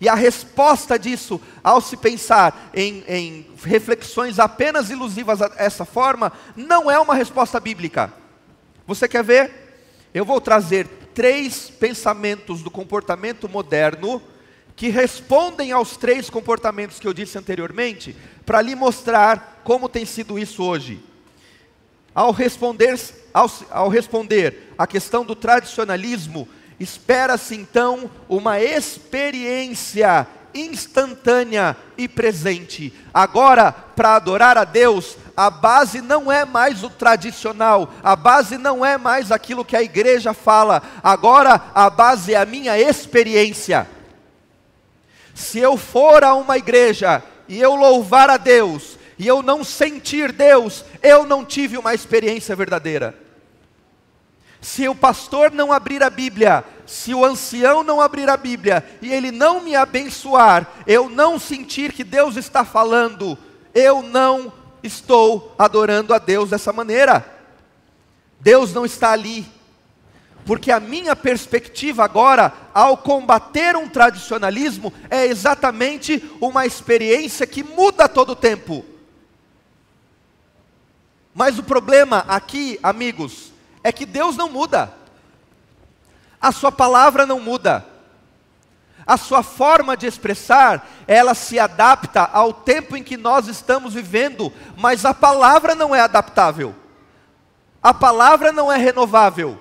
E 0.01 0.09
a 0.09 0.15
resposta 0.15 0.99
disso, 0.99 1.41
ao 1.65 1.81
se 1.81 1.97
pensar 1.97 2.71
em, 2.75 3.03
em 3.09 3.47
reflexões 3.65 4.39
apenas 4.39 4.91
ilusivas 4.91 5.39
dessa 5.39 5.85
forma, 5.85 6.33
não 6.55 6.91
é 6.91 6.99
uma 6.99 7.15
resposta 7.15 7.59
bíblica. 7.59 8.13
Você 8.87 9.09
quer 9.09 9.25
ver? 9.25 9.51
Eu 10.13 10.25
vou 10.25 10.41
trazer 10.41 10.87
três 11.15 11.71
pensamentos 11.71 12.63
do 12.63 12.71
comportamento 12.71 13.49
moderno 13.49 14.21
que 14.77 14.89
respondem 14.89 15.73
aos 15.73 15.97
três 15.97 16.29
comportamentos 16.29 17.01
que 17.01 17.09
eu 17.09 17.15
disse 17.15 17.39
anteriormente, 17.39 18.15
para 18.45 18.61
lhe 18.61 18.75
mostrar 18.75 19.63
como 19.65 19.89
tem 19.89 20.05
sido 20.05 20.39
isso 20.39 20.63
hoje. 20.63 21.01
Ao 22.15 22.31
responder, 22.31 23.01
ao, 23.33 23.51
ao 23.71 23.89
responder 23.89 24.75
a 24.77 24.87
questão 24.87 25.25
do 25.25 25.35
tradicionalismo, 25.35 26.47
Espera-se 26.79 27.55
então 27.55 28.11
uma 28.29 28.61
experiência 28.61 30.27
instantânea 30.55 31.77
e 31.97 32.09
presente. 32.09 32.93
Agora, 33.13 33.73
para 33.73 34.17
adorar 34.17 34.57
a 34.57 34.65
Deus, 34.65 35.17
a 35.37 35.51
base 35.51 36.01
não 36.01 36.31
é 36.31 36.45
mais 36.45 36.83
o 36.83 36.91
tradicional, 36.91 37.93
a 38.03 38.17
base 38.17 38.57
não 38.57 38.85
é 38.85 38.97
mais 38.97 39.31
aquilo 39.31 39.65
que 39.65 39.77
a 39.77 39.83
igreja 39.83 40.33
fala, 40.33 40.83
agora 41.03 41.61
a 41.75 41.91
base 41.91 42.35
é 42.35 42.37
a 42.37 42.47
minha 42.47 42.79
experiência. 42.79 43.87
Se 45.35 45.59
eu 45.59 45.77
for 45.77 46.25
a 46.25 46.35
uma 46.35 46.57
igreja 46.57 47.23
e 47.47 47.61
eu 47.61 47.75
louvar 47.75 48.31
a 48.31 48.39
Deus, 48.39 48.97
e 49.19 49.27
eu 49.27 49.43
não 49.43 49.65
sentir 49.65 50.33
Deus, 50.33 50.85
eu 51.03 51.25
não 51.25 51.45
tive 51.45 51.79
uma 51.79 51.95
experiência 51.95 52.55
verdadeira. 52.55 53.26
Se 54.67 54.89
o 54.89 54.97
pastor 54.97 55.53
não 55.53 55.73
abrir 55.73 56.03
a 56.03 56.11
Bíblia, 56.11 56.65
se 56.85 57.15
o 57.15 57.25
ancião 57.25 57.85
não 57.85 58.01
abrir 58.01 58.29
a 58.29 58.37
Bíblia 58.37 58.85
e 59.01 59.13
ele 59.13 59.31
não 59.31 59.61
me 59.61 59.77
abençoar, 59.77 60.67
eu 60.89 61.09
não 61.09 61.39
sentir 61.39 61.93
que 61.93 62.03
Deus 62.03 62.35
está 62.35 62.65
falando, 62.65 63.39
eu 63.73 64.03
não 64.03 64.53
estou 64.83 65.55
adorando 65.57 66.13
a 66.13 66.19
Deus 66.19 66.51
dessa 66.51 66.73
maneira. 66.73 67.25
Deus 68.41 68.75
não 68.75 68.85
está 68.85 69.13
ali. 69.13 69.47
Porque 70.45 70.73
a 70.73 70.81
minha 70.81 71.15
perspectiva 71.15 72.03
agora, 72.03 72.53
ao 72.75 72.97
combater 72.97 73.77
um 73.77 73.89
tradicionalismo, 73.89 74.93
é 75.09 75.27
exatamente 75.27 76.29
uma 76.41 76.67
experiência 76.67 77.47
que 77.47 77.63
muda 77.63 78.09
todo 78.09 78.31
o 78.31 78.37
tempo. 78.37 78.85
Mas 81.33 81.57
o 81.57 81.63
problema 81.63 82.25
aqui, 82.27 82.81
amigos, 82.83 83.46
é 83.87 83.93
que 83.93 84.05
Deus 84.05 84.37
não 84.37 84.51
muda. 84.51 84.93
A 86.41 86.51
sua 86.51 86.73
palavra 86.73 87.25
não 87.25 87.39
muda. 87.39 87.87
A 89.07 89.17
sua 89.17 89.45
forma 89.45 89.97
de 89.97 90.09
expressar, 90.09 90.91
ela 91.07 91.35
se 91.35 91.57
adapta 91.57 92.23
ao 92.23 92.53
tempo 92.53 92.97
em 92.97 93.05
que 93.05 93.17
nós 93.17 93.47
estamos 93.47 93.95
vivendo, 93.95 94.53
mas 94.77 95.05
a 95.05 95.15
palavra 95.15 95.77
não 95.77 95.95
é 95.95 96.01
adaptável. 96.01 96.75
A 97.81 97.95
palavra 97.95 98.51
não 98.51 98.73
é 98.73 98.77
renovável. 98.77 99.57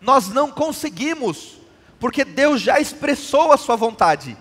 Nós 0.00 0.28
não 0.28 0.50
conseguimos, 0.50 1.58
porque 1.98 2.24
Deus 2.24 2.62
já 2.62 2.80
expressou 2.80 3.52
a 3.52 3.58
sua 3.58 3.76
vontade. 3.76 4.38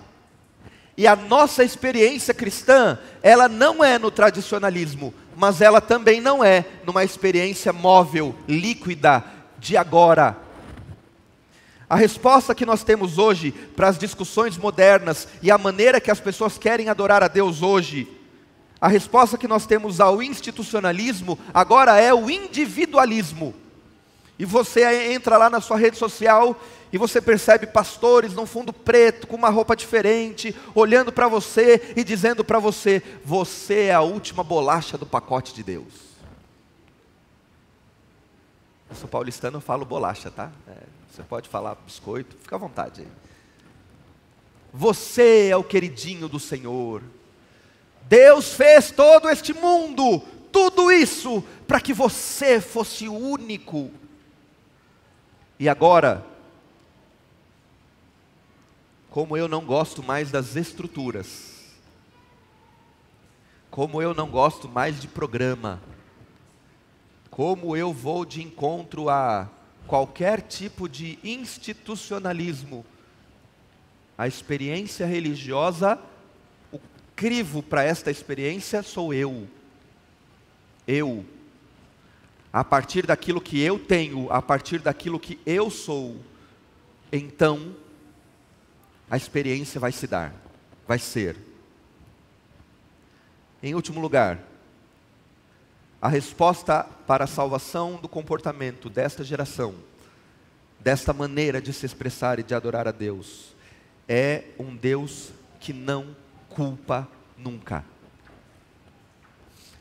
E 0.95 1.05
a 1.05 1.17
nossa 1.17 1.61
experiência 1.61 2.33
cristã, 2.33 2.97
ela 3.21 3.49
não 3.49 3.83
é 3.83 3.99
no 3.99 4.09
tradicionalismo, 4.09 5.13
mas 5.39 5.61
ela 5.61 5.79
também 5.79 6.19
não 6.19 6.43
é 6.43 6.65
numa 6.85 7.01
experiência 7.01 7.71
móvel, 7.71 8.35
líquida, 8.45 9.23
de 9.57 9.77
agora. 9.77 10.37
A 11.89 11.95
resposta 11.95 12.53
que 12.53 12.65
nós 12.65 12.83
temos 12.83 13.17
hoje 13.17 13.51
para 13.73 13.87
as 13.87 13.97
discussões 13.97 14.57
modernas 14.57 15.29
e 15.41 15.49
a 15.49 15.57
maneira 15.57 16.01
que 16.01 16.11
as 16.11 16.19
pessoas 16.19 16.57
querem 16.57 16.89
adorar 16.89 17.23
a 17.23 17.29
Deus 17.29 17.61
hoje, 17.61 18.05
a 18.81 18.89
resposta 18.89 19.37
que 19.37 19.47
nós 19.47 19.65
temos 19.65 20.01
ao 20.01 20.21
institucionalismo 20.21 21.39
agora 21.53 21.97
é 21.97 22.13
o 22.13 22.29
individualismo. 22.29 23.55
E 24.37 24.43
você 24.43 25.13
entra 25.13 25.37
lá 25.37 25.49
na 25.49 25.61
sua 25.61 25.77
rede 25.77 25.97
social 25.97 26.61
e 26.91 26.97
você 26.97 27.21
percebe 27.21 27.67
pastores 27.67 28.33
num 28.33 28.45
fundo 28.45 28.73
preto, 28.73 29.27
com 29.27 29.35
uma 29.35 29.49
roupa 29.49 29.75
diferente, 29.75 30.55
olhando 30.73 31.11
para 31.11 31.27
você 31.27 31.93
e 31.95 32.03
dizendo 32.03 32.43
para 32.43 32.57
você: 32.57 33.01
você 33.23 33.85
é 33.85 33.93
a 33.93 34.01
última 34.01 34.43
bolacha 34.43 34.97
do 34.97 35.05
pacote 35.05 35.53
de 35.53 35.63
Deus. 35.63 36.09
Eu 38.89 38.95
sou 38.95 39.07
paulistano, 39.07 39.57
eu 39.57 39.61
falo 39.61 39.85
bolacha, 39.85 40.31
tá? 40.31 40.51
É, 40.67 40.73
você 41.11 41.21
pode 41.21 41.47
falar 41.47 41.75
biscoito, 41.75 42.35
fica 42.41 42.55
à 42.55 42.59
vontade 42.59 43.01
aí. 43.01 43.07
Você 44.73 45.49
é 45.51 45.55
o 45.55 45.63
queridinho 45.63 46.27
do 46.27 46.39
Senhor. 46.39 47.03
Deus 48.03 48.53
fez 48.53 48.89
todo 48.89 49.29
este 49.29 49.53
mundo, 49.53 50.19
tudo 50.51 50.91
isso, 50.91 51.43
para 51.67 51.79
que 51.79 51.93
você 51.93 52.59
fosse 52.59 53.07
único. 53.07 53.91
E 55.59 55.69
agora, 55.69 56.25
como 59.09 59.35
eu 59.35 59.47
não 59.47 59.65
gosto 59.65 60.03
mais 60.03 60.29
das 60.29 60.55
estruturas, 60.55 61.65
como 63.71 64.01
eu 64.01 64.13
não 64.13 64.29
gosto 64.29 64.67
mais 64.67 64.99
de 64.99 65.07
programa, 65.07 65.81
como 67.29 67.75
eu 67.75 67.91
vou 67.91 68.25
de 68.25 68.41
encontro 68.43 69.09
a 69.09 69.49
qualquer 69.87 70.41
tipo 70.41 70.87
de 70.87 71.17
institucionalismo, 71.23 72.85
a 74.17 74.27
experiência 74.27 75.05
religiosa 75.05 75.99
crivo 77.15 77.61
para 77.61 77.83
esta 77.83 78.09
experiência 78.09 78.81
sou 78.81 79.13
eu. 79.13 79.47
Eu. 80.87 81.25
A 82.51 82.63
partir 82.63 83.05
daquilo 83.05 83.41
que 83.41 83.59
eu 83.59 83.77
tenho, 83.77 84.31
a 84.31 84.41
partir 84.41 84.79
daquilo 84.79 85.19
que 85.19 85.37
eu 85.45 85.69
sou, 85.69 86.15
então 87.11 87.75
a 89.09 89.17
experiência 89.17 89.79
vai 89.79 89.91
se 89.91 90.05
dar, 90.05 90.33
vai 90.87 90.99
ser. 90.99 91.35
Em 93.61 93.73
último 93.73 93.99
lugar, 93.99 94.39
a 96.01 96.07
resposta 96.07 96.83
para 97.05 97.25
a 97.25 97.27
salvação 97.27 97.95
do 97.95 98.07
comportamento 98.07 98.89
desta 98.89 99.23
geração, 99.23 99.75
desta 100.79 101.11
maneira 101.11 101.61
de 101.61 101.73
se 101.73 101.85
expressar 101.85 102.39
e 102.39 102.43
de 102.43 102.53
adorar 102.53 102.87
a 102.87 102.91
Deus, 102.91 103.55
é 104.07 104.45
um 104.57 104.75
Deus 104.75 105.31
que 105.59 105.73
não 105.73 106.15
culpa 106.49 107.07
nunca. 107.37 107.83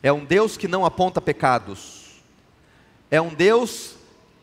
É 0.02 0.12
um 0.12 0.24
Deus 0.24 0.56
que 0.56 0.68
não 0.68 0.84
aponta 0.84 1.20
pecados. 1.20 2.20
É 3.10 3.20
um 3.20 3.34
Deus 3.34 3.97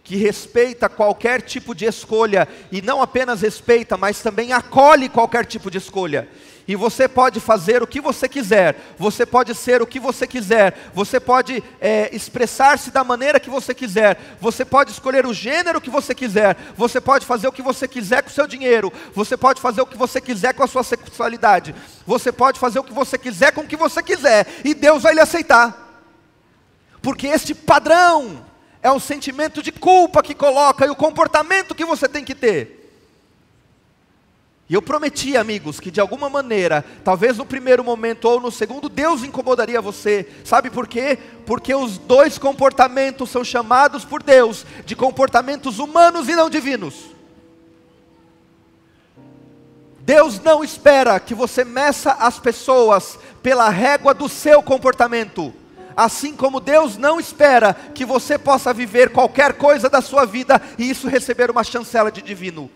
que 0.05 0.15
respeita 0.15 0.87
qualquer 0.87 1.41
tipo 1.41 1.73
de 1.73 1.83
escolha 1.83 2.47
e 2.71 2.79
não 2.79 3.01
apenas 3.01 3.41
respeita, 3.41 3.97
mas 3.97 4.21
também 4.21 4.53
acolhe 4.53 5.09
qualquer 5.09 5.45
tipo 5.45 5.71
de 5.71 5.79
escolha. 5.79 6.29
E 6.67 6.75
você 6.75 7.07
pode 7.07 7.39
fazer 7.39 7.81
o 7.81 7.87
que 7.87 7.99
você 7.99 8.29
quiser, 8.29 8.75
você 8.99 9.25
pode 9.25 9.55
ser 9.55 9.81
o 9.81 9.87
que 9.87 9.99
você 9.99 10.27
quiser, 10.27 10.91
você 10.93 11.19
pode 11.19 11.63
é, 11.81 12.15
expressar-se 12.15 12.91
da 12.91 13.03
maneira 13.03 13.39
que 13.39 13.49
você 13.49 13.73
quiser, 13.73 14.19
você 14.39 14.63
pode 14.63 14.91
escolher 14.91 15.25
o 15.25 15.33
gênero 15.33 15.81
que 15.81 15.89
você 15.89 16.13
quiser, 16.13 16.55
você 16.77 17.01
pode 17.01 17.25
fazer 17.25 17.47
o 17.47 17.51
que 17.51 17.63
você 17.63 17.87
quiser 17.87 18.21
com 18.21 18.29
o 18.29 18.33
seu 18.33 18.45
dinheiro, 18.45 18.93
você 19.13 19.35
pode 19.35 19.59
fazer 19.59 19.81
o 19.81 19.87
que 19.87 19.97
você 19.97 20.21
quiser 20.21 20.53
com 20.53 20.63
a 20.63 20.67
sua 20.67 20.83
sexualidade, 20.83 21.73
você 22.05 22.31
pode 22.31 22.59
fazer 22.59 22.77
o 22.77 22.83
que 22.83 22.93
você 22.93 23.17
quiser 23.17 23.51
com 23.53 23.61
o 23.61 23.67
que 23.67 23.75
você 23.75 24.03
quiser, 24.03 24.47
e 24.63 24.75
Deus 24.75 25.01
vai 25.01 25.15
lhe 25.15 25.21
aceitar, 25.21 25.99
porque 27.01 27.25
este 27.25 27.55
padrão 27.55 28.43
é 28.85 28.91
um 28.91 28.99
sentimento 28.99 29.63
de 29.63 29.71
culpa 29.71 30.21
que 30.21 30.35
coloca 30.35 30.85
e 30.85 30.89
o 30.91 30.95
comportamento 30.95 31.73
que 31.73 31.83
você 31.83 32.07
tem 32.07 32.23
que 32.23 32.35
ter. 32.35 32.87
E 34.69 34.75
eu 34.75 34.81
prometi, 34.81 35.35
amigos, 35.35 35.79
que 35.79 35.89
de 35.89 35.99
alguma 35.99 36.29
maneira, 36.29 36.85
talvez 37.03 37.35
no 37.35 37.47
primeiro 37.47 37.83
momento 37.83 38.25
ou 38.25 38.39
no 38.39 38.51
segundo, 38.51 38.87
Deus 38.87 39.23
incomodaria 39.23 39.81
você. 39.81 40.31
Sabe 40.43 40.69
por 40.69 40.87
quê? 40.87 41.17
Porque 41.47 41.73
os 41.73 41.97
dois 41.97 42.37
comportamentos 42.37 43.31
são 43.31 43.43
chamados 43.43 44.05
por 44.05 44.21
Deus 44.21 44.67
de 44.85 44.95
comportamentos 44.95 45.79
humanos 45.79 46.29
e 46.29 46.35
não 46.35 46.47
divinos. 46.47 47.05
Deus 50.01 50.39
não 50.39 50.63
espera 50.63 51.19
que 51.19 51.33
você 51.33 51.65
meça 51.65 52.11
as 52.19 52.37
pessoas 52.37 53.17
pela 53.41 53.67
régua 53.69 54.13
do 54.13 54.29
seu 54.29 54.61
comportamento. 54.61 55.64
Assim 55.95 56.35
como 56.35 56.59
Deus 56.59 56.97
não 56.97 57.19
espera 57.19 57.73
que 57.73 58.03
você 58.05 58.37
possa 58.37 58.73
viver 58.73 59.11
qualquer 59.11 59.53
coisa 59.53 59.89
da 59.89 60.01
sua 60.01 60.25
vida 60.25 60.61
e 60.77 60.89
isso 60.89 61.07
receber 61.07 61.49
uma 61.49 61.63
chancela 61.63 62.11
de 62.11 62.21
divino. 62.21 62.69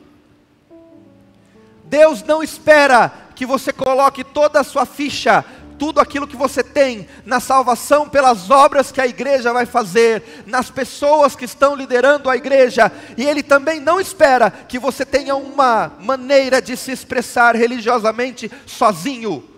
Deus 1.83 2.23
não 2.23 2.41
espera 2.41 3.11
que 3.35 3.45
você 3.45 3.73
coloque 3.73 4.23
toda 4.23 4.59
a 4.59 4.63
sua 4.63 4.85
ficha, 4.85 5.43
tudo 5.79 5.99
aquilo 5.99 6.27
que 6.27 6.35
você 6.35 6.61
tem, 6.61 7.07
na 7.25 7.39
salvação 7.39 8.07
pelas 8.07 8.51
obras 8.51 8.91
que 8.91 9.01
a 9.01 9.07
igreja 9.07 9.51
vai 9.51 9.65
fazer, 9.65 10.43
nas 10.45 10.69
pessoas 10.69 11.35
que 11.35 11.45
estão 11.45 11.73
liderando 11.73 12.29
a 12.29 12.35
igreja, 12.35 12.91
e 13.17 13.25
Ele 13.25 13.41
também 13.41 13.79
não 13.79 13.99
espera 13.99 14.51
que 14.51 14.77
você 14.77 15.05
tenha 15.05 15.35
uma 15.35 15.93
maneira 15.99 16.61
de 16.61 16.77
se 16.77 16.91
expressar 16.91 17.55
religiosamente 17.55 18.51
sozinho. 18.65 19.48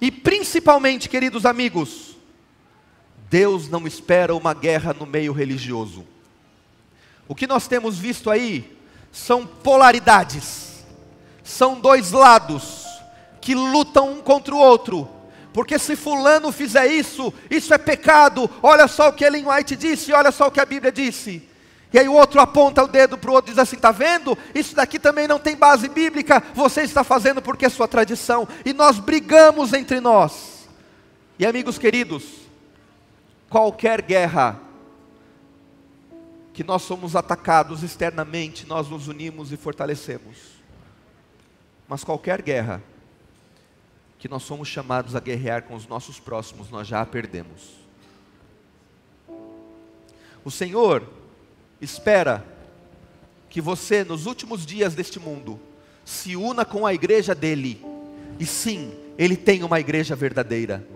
E 0.00 0.10
principalmente, 0.10 1.08
queridos 1.08 1.46
amigos, 1.46 2.16
Deus 3.30 3.68
não 3.68 3.86
espera 3.86 4.34
uma 4.34 4.54
guerra 4.54 4.94
no 4.94 5.06
meio 5.06 5.32
religioso. 5.32 6.06
O 7.28 7.34
que 7.34 7.46
nós 7.46 7.66
temos 7.66 7.98
visto 7.98 8.30
aí 8.30 8.76
são 9.10 9.46
polaridades, 9.46 10.84
são 11.42 11.80
dois 11.80 12.12
lados 12.12 12.84
que 13.40 13.54
lutam 13.54 14.12
um 14.12 14.20
contra 14.20 14.54
o 14.54 14.58
outro. 14.58 15.08
Porque 15.52 15.78
se 15.78 15.96
fulano 15.96 16.52
fizer 16.52 16.86
isso, 16.86 17.32
isso 17.50 17.72
é 17.72 17.78
pecado. 17.78 18.50
Olha 18.62 18.86
só 18.86 19.08
o 19.08 19.12
que 19.12 19.24
Ellen 19.24 19.48
White 19.48 19.74
disse, 19.74 20.12
olha 20.12 20.30
só 20.30 20.48
o 20.48 20.50
que 20.50 20.60
a 20.60 20.66
Bíblia 20.66 20.92
disse. 20.92 21.45
E 21.92 21.98
aí 21.98 22.08
o 22.08 22.14
outro 22.14 22.40
aponta 22.40 22.82
o 22.82 22.88
dedo 22.88 23.16
para 23.16 23.30
o 23.30 23.34
outro 23.34 23.50
e 23.50 23.54
diz 23.54 23.58
assim: 23.58 23.76
está 23.76 23.92
vendo? 23.92 24.36
Isso 24.54 24.74
daqui 24.74 24.98
também 24.98 25.28
não 25.28 25.38
tem 25.38 25.56
base 25.56 25.88
bíblica. 25.88 26.42
Você 26.54 26.82
está 26.82 27.04
fazendo 27.04 27.40
porque 27.40 27.66
é 27.66 27.68
sua 27.68 27.88
tradição. 27.88 28.46
E 28.64 28.72
nós 28.72 28.98
brigamos 28.98 29.72
entre 29.72 30.00
nós. 30.00 30.68
E 31.38 31.46
amigos 31.46 31.78
queridos, 31.78 32.24
qualquer 33.48 34.02
guerra 34.02 34.60
que 36.52 36.64
nós 36.64 36.82
somos 36.82 37.14
atacados 37.14 37.82
externamente, 37.82 38.66
nós 38.66 38.88
nos 38.88 39.08
unimos 39.08 39.52
e 39.52 39.56
fortalecemos. 39.56 40.56
Mas 41.86 42.02
qualquer 42.02 42.40
guerra 42.40 42.82
que 44.18 44.28
nós 44.28 44.42
somos 44.42 44.66
chamados 44.66 45.14
a 45.14 45.20
guerrear 45.20 45.62
com 45.64 45.74
os 45.74 45.86
nossos 45.86 46.18
próximos, 46.18 46.70
nós 46.70 46.88
já 46.88 47.02
a 47.02 47.06
perdemos. 47.06 47.74
O 50.42 50.50
Senhor 50.50 51.06
espera 51.80 52.44
que 53.48 53.60
você, 53.60 54.04
nos 54.04 54.26
últimos 54.26 54.66
dias 54.66 54.94
deste 54.94 55.18
mundo, 55.18 55.60
se 56.04 56.36
una 56.36 56.64
com 56.64 56.86
a 56.86 56.94
igreja 56.94 57.34
dele. 57.34 57.84
E 58.38 58.46
sim, 58.46 58.92
ele 59.18 59.36
tem 59.36 59.62
uma 59.62 59.80
igreja 59.80 60.14
verdadeira. 60.14 60.86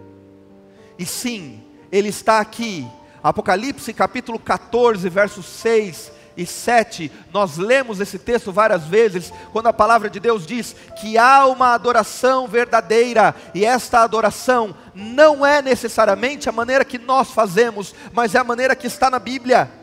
E 0.98 1.06
sim, 1.06 1.62
ele 1.90 2.08
está 2.08 2.40
aqui. 2.40 2.86
Apocalipse 3.22 3.92
capítulo 3.92 4.38
14, 4.38 5.08
versos 5.08 5.46
6 5.46 6.12
e 6.36 6.46
7, 6.46 7.10
nós 7.32 7.58
lemos 7.58 8.00
esse 8.00 8.18
texto 8.18 8.52
várias 8.52 8.84
vezes, 8.84 9.32
quando 9.52 9.66
a 9.66 9.72
palavra 9.72 10.08
de 10.08 10.20
Deus 10.20 10.46
diz 10.46 10.74
que 11.00 11.18
há 11.18 11.46
uma 11.46 11.74
adoração 11.74 12.46
verdadeira, 12.46 13.34
e 13.54 13.64
esta 13.64 14.00
adoração 14.00 14.74
não 14.94 15.44
é 15.44 15.60
necessariamente 15.60 16.48
a 16.48 16.52
maneira 16.52 16.84
que 16.84 16.98
nós 16.98 17.30
fazemos, 17.30 17.94
mas 18.12 18.34
é 18.34 18.38
a 18.38 18.44
maneira 18.44 18.76
que 18.76 18.86
está 18.86 19.10
na 19.10 19.18
Bíblia. 19.18 19.79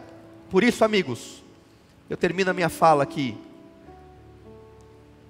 Por 0.49 0.63
isso, 0.63 0.83
amigos, 0.83 1.43
eu 2.09 2.17
termino 2.17 2.51
a 2.51 2.53
minha 2.53 2.69
fala 2.69 3.03
aqui, 3.03 3.37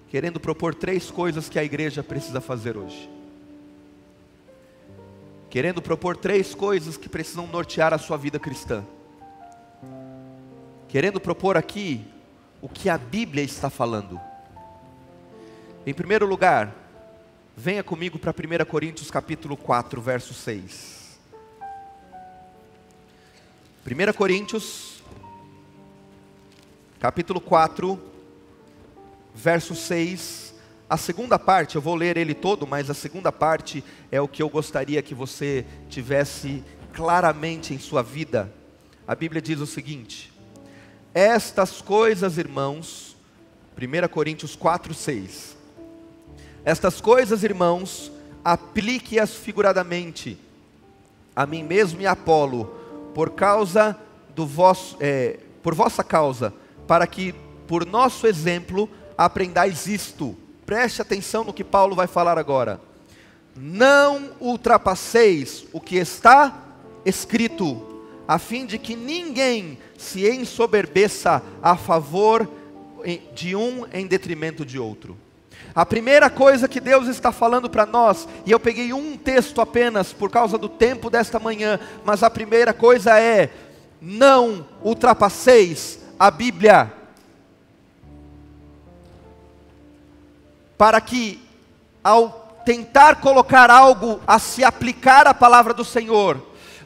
querendo 0.10 0.40
propor 0.40 0.76
três 0.76 1.10
coisas 1.10 1.50
que 1.50 1.58
a 1.58 1.64
igreja 1.64 2.04
precisa 2.04 2.40
fazer 2.40 2.78
hoje. 2.78 3.10
Querendo 5.50 5.82
propor 5.82 6.18
três 6.18 6.54
coisas 6.54 6.98
que 6.98 7.10
precisam 7.10 7.48
nortear 7.48 7.94
a 7.94 7.98
sua 7.98 8.18
vida 8.18 8.38
cristã 8.40 8.84
querendo 10.88 11.20
propor 11.20 11.58
aqui 11.58 12.06
o 12.62 12.70
que 12.70 12.90
a 12.90 12.98
Bíblia 12.98 13.44
está 13.44 13.70
falando. 13.70 14.20
Em 15.86 15.94
primeiro 15.94 16.26
lugar, 16.26 16.74
venha 17.56 17.84
comigo 17.84 18.18
para 18.18 18.32
1 18.32 18.66
Coríntios 18.66 19.12
capítulo 19.12 19.56
4, 19.56 20.02
verso 20.02 20.34
6. 20.34 21.20
1 23.86 24.14
Coríntios, 24.14 24.97
capítulo 27.00 27.40
4, 27.40 28.00
verso 29.34 29.76
6. 29.76 30.56
A 30.90 30.98
segunda 30.98 31.38
parte, 31.38 31.76
eu 31.76 31.82
vou 31.82 31.96
ler 31.96 32.18
ele 32.18 32.34
todo, 32.34 32.66
mas 32.66 32.90
a 32.90 32.94
segunda 32.94 33.32
parte 33.32 33.84
é 34.12 34.20
o 34.20 34.28
que 34.28 34.42
eu 34.42 34.50
gostaria 34.50 35.02
que 35.02 35.14
você 35.14 35.66
tivesse 35.90 36.64
claramente 36.94 37.74
em 37.74 37.80
sua 37.80 38.02
vida. 38.02 38.52
A 39.08 39.14
Bíblia 39.14 39.42
diz 39.42 39.60
o 39.60 39.68
seguinte: 39.68 40.34
estas 41.14 41.82
coisas, 41.82 42.38
irmãos, 42.38 43.16
1 43.78 44.08
Coríntios 44.08 44.56
4, 44.56 44.94
6. 44.94 45.56
Estas 46.66 47.00
coisas, 47.00 47.44
irmãos, 47.44 48.12
aplique-as 48.44 49.36
figuradamente 49.36 50.38
a 51.36 51.46
mim 51.46 51.64
mesmo 51.64 52.02
e 52.02 52.08
a 52.08 52.14
Apolo, 52.14 52.66
por 53.14 53.32
causa 53.32 53.96
do 54.34 54.46
vosso, 54.48 54.98
é, 55.00 55.40
por 55.62 55.76
vossa 55.76 56.04
causa, 56.04 56.52
para 56.88 57.06
que 57.06 57.36
por 57.68 57.86
nosso 57.86 58.26
exemplo 58.26 58.90
aprendais 59.18 59.88
isto. 59.88 60.36
Preste 60.66 61.02
atenção 61.02 61.44
no 61.44 61.54
que 61.54 61.64
Paulo 61.64 61.96
vai 61.96 62.08
falar 62.08 62.38
agora. 62.38 62.80
Não 63.56 64.32
ultrapasseis 64.40 65.66
o 65.74 65.82
que 65.82 65.98
está 65.98 66.64
escrito 67.06 67.86
a 68.28 68.38
fim 68.38 68.66
de 68.66 68.78
que 68.78 68.96
ninguém 68.96 69.78
se 69.98 70.30
ensoberbeça 70.30 71.42
a 71.62 71.78
favor 71.78 72.48
de 73.34 73.56
um 73.56 73.86
em 73.94 74.06
detrimento 74.06 74.66
de 74.66 74.78
outro. 74.78 75.18
A 75.74 75.86
primeira 75.86 76.30
coisa 76.30 76.68
que 76.68 76.80
Deus 76.80 77.08
está 77.08 77.32
falando 77.32 77.70
para 77.70 77.86
nós, 77.86 78.28
e 78.46 78.52
eu 78.52 78.60
peguei 78.60 78.92
um 78.92 79.16
texto 79.16 79.62
apenas 79.62 80.12
por 80.12 80.30
causa 80.30 80.58
do 80.58 80.68
tempo 80.68 81.10
desta 81.10 81.40
manhã, 81.40 81.80
mas 82.04 82.24
a 82.24 82.30
primeira 82.30 82.74
coisa 82.74 83.18
é: 83.20 83.50
não 84.02 84.68
ultrapasseis 84.84 85.97
a 86.20 86.32
Bíblia, 86.32 86.92
para 90.78 91.00
que, 91.02 91.44
ao 92.04 92.62
tentar 92.66 93.22
colocar 93.22 93.70
algo 93.70 94.20
a 94.28 94.40
se 94.40 94.64
aplicar 94.64 95.28
à 95.28 95.34
palavra 95.34 95.74
do 95.74 95.86
Senhor, 95.86 96.42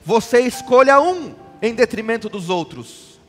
você 0.06 0.42
escolha 0.42 1.00
um 1.00 1.34
em 1.62 1.74
detrimento 1.74 2.30
dos 2.30 2.50
outros. 2.50 3.20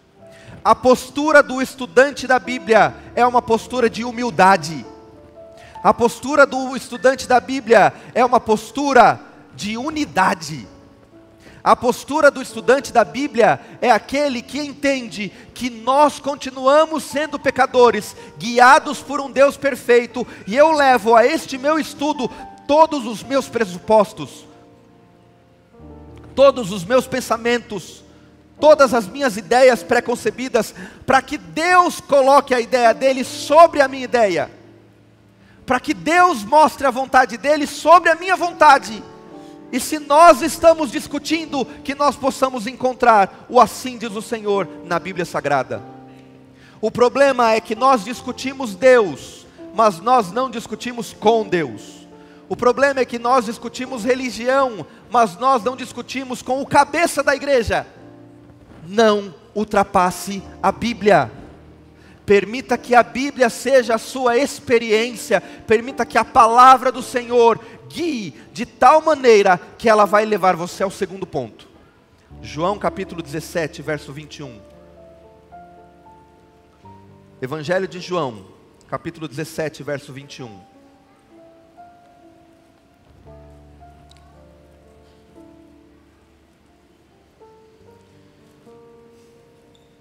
A 0.65 0.75
postura 0.75 1.43
do 1.43 1.61
estudante 1.61 2.27
da 2.27 2.39
Bíblia 2.39 2.95
é 3.15 3.27
uma 3.27 3.43
postura 3.43 3.91
de 3.91 4.05
humildade. 4.05 4.87
A 5.83 5.93
postura 5.93 6.47
do 6.47 6.77
estudante 6.77 7.27
da 7.27 7.41
Bíblia 7.41 7.93
é 8.15 8.25
uma 8.25 8.39
postura 8.39 9.21
de 9.55 9.77
unidade. 9.77 10.69
A 11.65 11.77
postura 11.77 12.29
do 12.29 12.43
estudante 12.43 12.93
da 12.93 13.05
Bíblia 13.05 13.61
é 13.81 13.89
aquele 13.89 14.43
que 14.43 14.59
entende 14.59 15.33
que 15.55 15.71
nós 15.71 16.19
continuamos 16.19 17.05
sendo 17.05 17.39
pecadores, 17.39 18.17
guiados 18.37 18.99
por 18.99 19.21
um 19.21 19.31
Deus 19.31 19.57
perfeito, 19.57 20.27
e 20.45 20.57
eu 20.57 20.73
levo 20.73 21.15
a 21.15 21.25
este 21.25 21.57
meu 21.57 21.79
estudo 21.79 22.29
todos 22.67 23.07
os 23.07 23.23
meus 23.23 23.49
pressupostos, 23.49 24.45
todos 26.35 26.73
os 26.73 26.85
meus 26.85 27.07
pensamentos, 27.07 28.03
todas 28.59 28.93
as 28.93 29.07
minhas 29.07 29.37
ideias 29.37 29.85
preconcebidas, 29.85 30.75
para 31.07 31.23
que 31.23 31.39
Deus 31.39 32.01
coloque 32.01 32.55
a 32.55 32.61
ideia 32.61 32.93
dele 32.93 33.23
sobre 33.23 33.81
a 33.81 33.87
minha 33.87 34.05
ideia, 34.05 34.51
para 35.65 35.79
que 35.79 35.95
Deus 35.95 36.43
mostre 36.43 36.89
a 36.89 36.91
vontade 36.91 37.37
dele 37.37 37.69
sobre 37.69 38.11
a 38.11 38.17
minha 38.17 38.35
vontade. 38.35 39.01
E 39.73 39.81
se 39.81 39.99
nós 39.99 40.43
estamos 40.43 40.93
discutindo, 40.93 41.65
que 41.65 41.95
nós 41.95 42.15
possamos 42.15 42.67
encontrar 42.67 43.47
o 43.49 43.59
assim 43.59 43.97
diz 43.97 44.15
o 44.15 44.21
Senhor 44.21 44.69
na 44.85 44.99
Bíblia 44.99 45.25
Sagrada. 45.25 45.83
O 46.79 46.91
problema 46.91 47.53
é 47.53 47.61
que 47.61 47.75
nós 47.75 48.05
discutimos 48.05 48.75
Deus, 48.75 49.47
mas 49.75 49.99
nós 49.99 50.31
não 50.31 50.51
discutimos 50.51 51.15
com 51.15 51.49
Deus. 51.49 52.07
O 52.51 52.57
problema 52.57 53.01
é 53.01 53.05
que 53.07 53.19
nós 53.19 53.47
discutimos 53.47 54.05
religião, 54.05 54.87
mas 55.11 55.39
nós 55.39 55.65
não 55.65 55.75
discutimos 55.75 56.43
com 56.43 56.61
o 56.61 56.67
cabeça 56.67 57.23
da 57.23 57.35
igreja. 57.35 57.87
Não 58.87 59.35
ultrapasse 59.55 60.43
a 60.63 60.71
Bíblia. 60.71 61.31
Permita 62.25 62.79
que 62.79 62.95
a 62.95 63.03
Bíblia 63.03 63.51
seja 63.51 63.97
a 63.97 63.99
sua 63.99 64.37
experiência, 64.37 65.41
permita 65.41 66.07
que 66.07 66.17
a 66.17 66.25
palavra 66.25 66.93
do 66.93 67.03
Senhor 67.03 67.59
guie 67.89 68.35
de 68.53 68.65
tal 68.65 69.03
maneira 69.03 69.59
que 69.77 69.89
ela 69.89 70.05
vai 70.05 70.25
levar 70.25 70.55
você 70.55 70.83
ao 70.83 70.91
segundo 70.91 71.27
ponto. 71.27 71.69
João 72.41 72.79
capítulo 72.79 73.23
17, 73.23 73.83
verso 73.83 74.13
21. 74.13 74.61
Evangelho 77.41 77.89
de 77.89 77.99
João, 77.99 78.47
capítulo 78.89 79.27
17, 79.27 79.83
verso 79.83 80.13
21. 80.13 80.61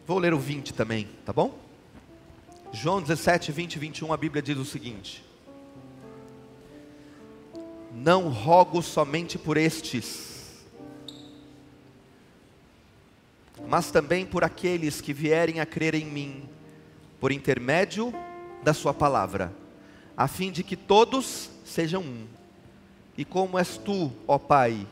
Vou 0.05 0.19
ler 0.19 0.33
o 0.33 0.39
20 0.39 0.73
também, 0.73 1.07
tá 1.25 1.33
bom? 1.33 1.70
João 2.73 3.01
17, 3.01 3.51
20 3.51 3.75
e 3.75 3.79
21, 3.79 4.13
a 4.13 4.17
Bíblia 4.17 4.41
diz 4.41 4.57
o 4.57 4.63
seguinte: 4.63 5.25
Não 7.93 8.29
rogo 8.29 8.81
somente 8.81 9.37
por 9.37 9.57
estes, 9.57 10.63
mas 13.67 13.91
também 13.91 14.25
por 14.25 14.45
aqueles 14.45 15.01
que 15.01 15.11
vierem 15.11 15.59
a 15.59 15.65
crer 15.65 15.95
em 15.95 16.05
mim, 16.05 16.47
por 17.19 17.33
intermédio 17.33 18.13
da 18.63 18.73
Sua 18.73 18.93
palavra, 18.93 19.53
a 20.15 20.29
fim 20.29 20.49
de 20.49 20.63
que 20.63 20.77
todos 20.77 21.49
sejam 21.65 22.01
um. 22.01 22.25
E 23.17 23.25
como 23.25 23.59
és 23.59 23.75
tu, 23.75 24.13
ó 24.25 24.37
Pai, 24.37 24.87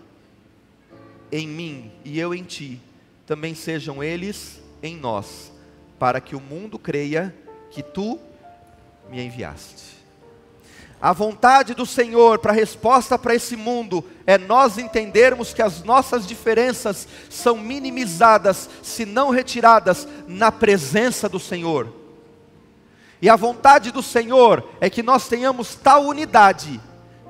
em 1.32 1.48
mim 1.48 1.92
e 2.04 2.20
eu 2.20 2.36
em 2.36 2.44
ti, 2.44 2.82
também 3.26 3.56
sejam 3.56 4.04
eles 4.04 4.62
em 4.84 4.98
nós, 4.98 5.54
para 5.98 6.20
que 6.20 6.36
o 6.36 6.42
mundo 6.42 6.78
creia 6.78 7.34
que 7.72 7.84
tu 7.84 8.20
me 9.10 9.24
enviaste. 9.24 10.00
A 11.02 11.14
vontade 11.14 11.74
do 11.74 11.86
Senhor 11.86 12.40
para 12.40 12.52
a 12.52 12.56
resposta 12.56 13.18
para 13.18 13.34
esse 13.34 13.56
mundo 13.56 14.04
é 14.28 14.38
nós 14.38 14.78
entendermos 14.78 15.54
que 15.54 15.62
as 15.62 15.82
nossas 15.82 16.28
diferenças 16.28 17.08
são 17.30 17.56
minimizadas, 17.56 18.70
se 18.84 19.06
não 19.06 19.30
retiradas, 19.30 20.06
na 20.28 20.52
presença 20.52 21.30
do 21.30 21.40
Senhor. 21.40 21.88
E 23.22 23.30
a 23.30 23.38
vontade 23.38 23.92
do 23.92 24.04
Senhor 24.04 24.68
é 24.82 24.90
que 24.90 25.02
nós 25.02 25.30
tenhamos 25.30 25.74
tal 25.74 26.04
unidade, 26.06 26.82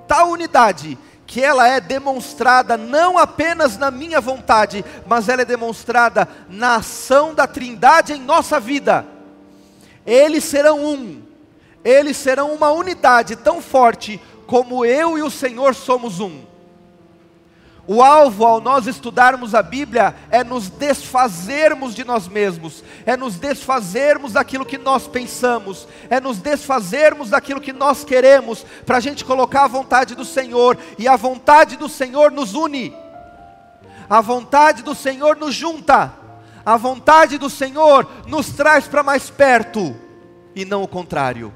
tal 0.08 0.32
unidade, 0.32 0.98
que 1.28 1.44
ela 1.44 1.68
é 1.68 1.80
demonstrada 1.80 2.76
não 2.76 3.20
apenas 3.20 3.78
na 3.78 3.92
minha 3.92 4.20
vontade, 4.20 4.84
mas 5.06 5.30
ela 5.30 5.44
é 5.44 5.46
demonstrada 5.46 6.28
na 6.50 6.78
ação 6.78 7.36
da 7.36 7.46
Trindade 7.46 8.14
em 8.14 8.20
nossa 8.20 8.60
vida. 8.60 9.06
Eles 10.06 10.44
serão 10.44 10.84
um, 10.84 11.22
eles 11.84 12.18
serão 12.18 12.54
uma 12.54 12.72
unidade 12.72 13.36
tão 13.36 13.62
forte 13.62 14.20
como 14.46 14.84
eu 14.84 15.18
e 15.18 15.22
o 15.22 15.30
Senhor 15.30 15.76
somos 15.76 16.20
um. 16.20 16.50
O 17.92 18.04
alvo 18.04 18.46
ao 18.46 18.62
nós 18.62 18.86
estudarmos 18.86 19.56
a 19.56 19.64
Bíblia 19.64 20.14
é 20.30 20.44
nos 20.44 20.70
desfazermos 20.70 21.96
de 21.96 22.04
nós 22.04 22.28
mesmos, 22.28 22.84
é 23.04 23.18
nos 23.18 23.38
desfazermos 23.38 24.34
daquilo 24.34 24.64
que 24.64 24.78
nós 24.78 25.08
pensamos, 25.08 25.88
é 26.08 26.20
nos 26.20 26.38
desfazermos 26.38 27.32
daquilo 27.32 27.60
que 27.60 27.74
nós 27.74 28.04
queremos, 28.04 28.64
para 28.86 28.98
a 28.98 29.00
gente 29.00 29.26
colocar 29.26 29.64
a 29.64 29.68
vontade 29.68 30.14
do 30.14 30.24
Senhor, 30.24 30.78
e 31.00 31.08
a 31.08 31.16
vontade 31.16 31.78
do 31.78 31.90
Senhor 31.90 32.32
nos 32.32 32.54
une, 32.54 32.96
a 34.08 34.22
vontade 34.22 34.84
do 34.84 34.94
Senhor 34.94 35.36
nos 35.36 35.56
junta, 35.56 36.14
a 36.66 36.78
vontade 36.78 37.38
do 37.38 37.50
Senhor 37.50 38.08
nos 38.28 38.52
traz 38.52 38.88
para 38.88 39.04
mais 39.04 39.30
perto, 39.30 39.96
e 40.56 40.66
não 40.66 40.84
o 40.84 40.88
contrário. 40.88 41.54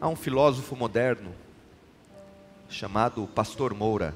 Há 0.00 0.08
um 0.08 0.16
filósofo 0.16 0.74
moderno 0.74 1.32
chamado 2.68 3.28
Pastor 3.34 3.74
Moura. 3.74 4.14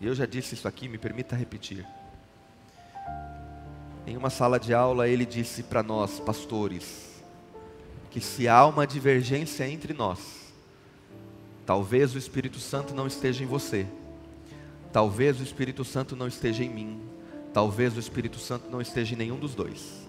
E 0.00 0.06
eu 0.06 0.14
já 0.14 0.26
disse 0.26 0.54
isso 0.54 0.68
aqui, 0.68 0.88
me 0.88 0.98
permita 0.98 1.36
repetir. 1.36 1.86
Em 4.06 4.16
uma 4.16 4.30
sala 4.30 4.58
de 4.60 4.72
aula, 4.72 5.08
ele 5.08 5.26
disse 5.26 5.62
para 5.62 5.82
nós, 5.82 6.20
pastores, 6.20 7.22
que 8.10 8.20
se 8.20 8.46
há 8.46 8.64
uma 8.64 8.86
divergência 8.86 9.68
entre 9.68 9.92
nós, 9.92 10.18
talvez 11.66 12.14
o 12.14 12.18
Espírito 12.18 12.58
Santo 12.58 12.94
não 12.94 13.06
esteja 13.06 13.42
em 13.42 13.46
você, 13.46 13.86
talvez 14.96 15.38
o 15.38 15.42
Espírito 15.42 15.84
Santo 15.84 16.16
não 16.16 16.26
esteja 16.26 16.64
em 16.64 16.70
mim, 16.70 16.98
talvez 17.52 17.94
o 17.94 18.00
Espírito 18.00 18.38
Santo 18.38 18.70
não 18.70 18.80
esteja 18.80 19.12
em 19.12 19.18
nenhum 19.18 19.36
dos 19.36 19.54
dois. 19.54 20.08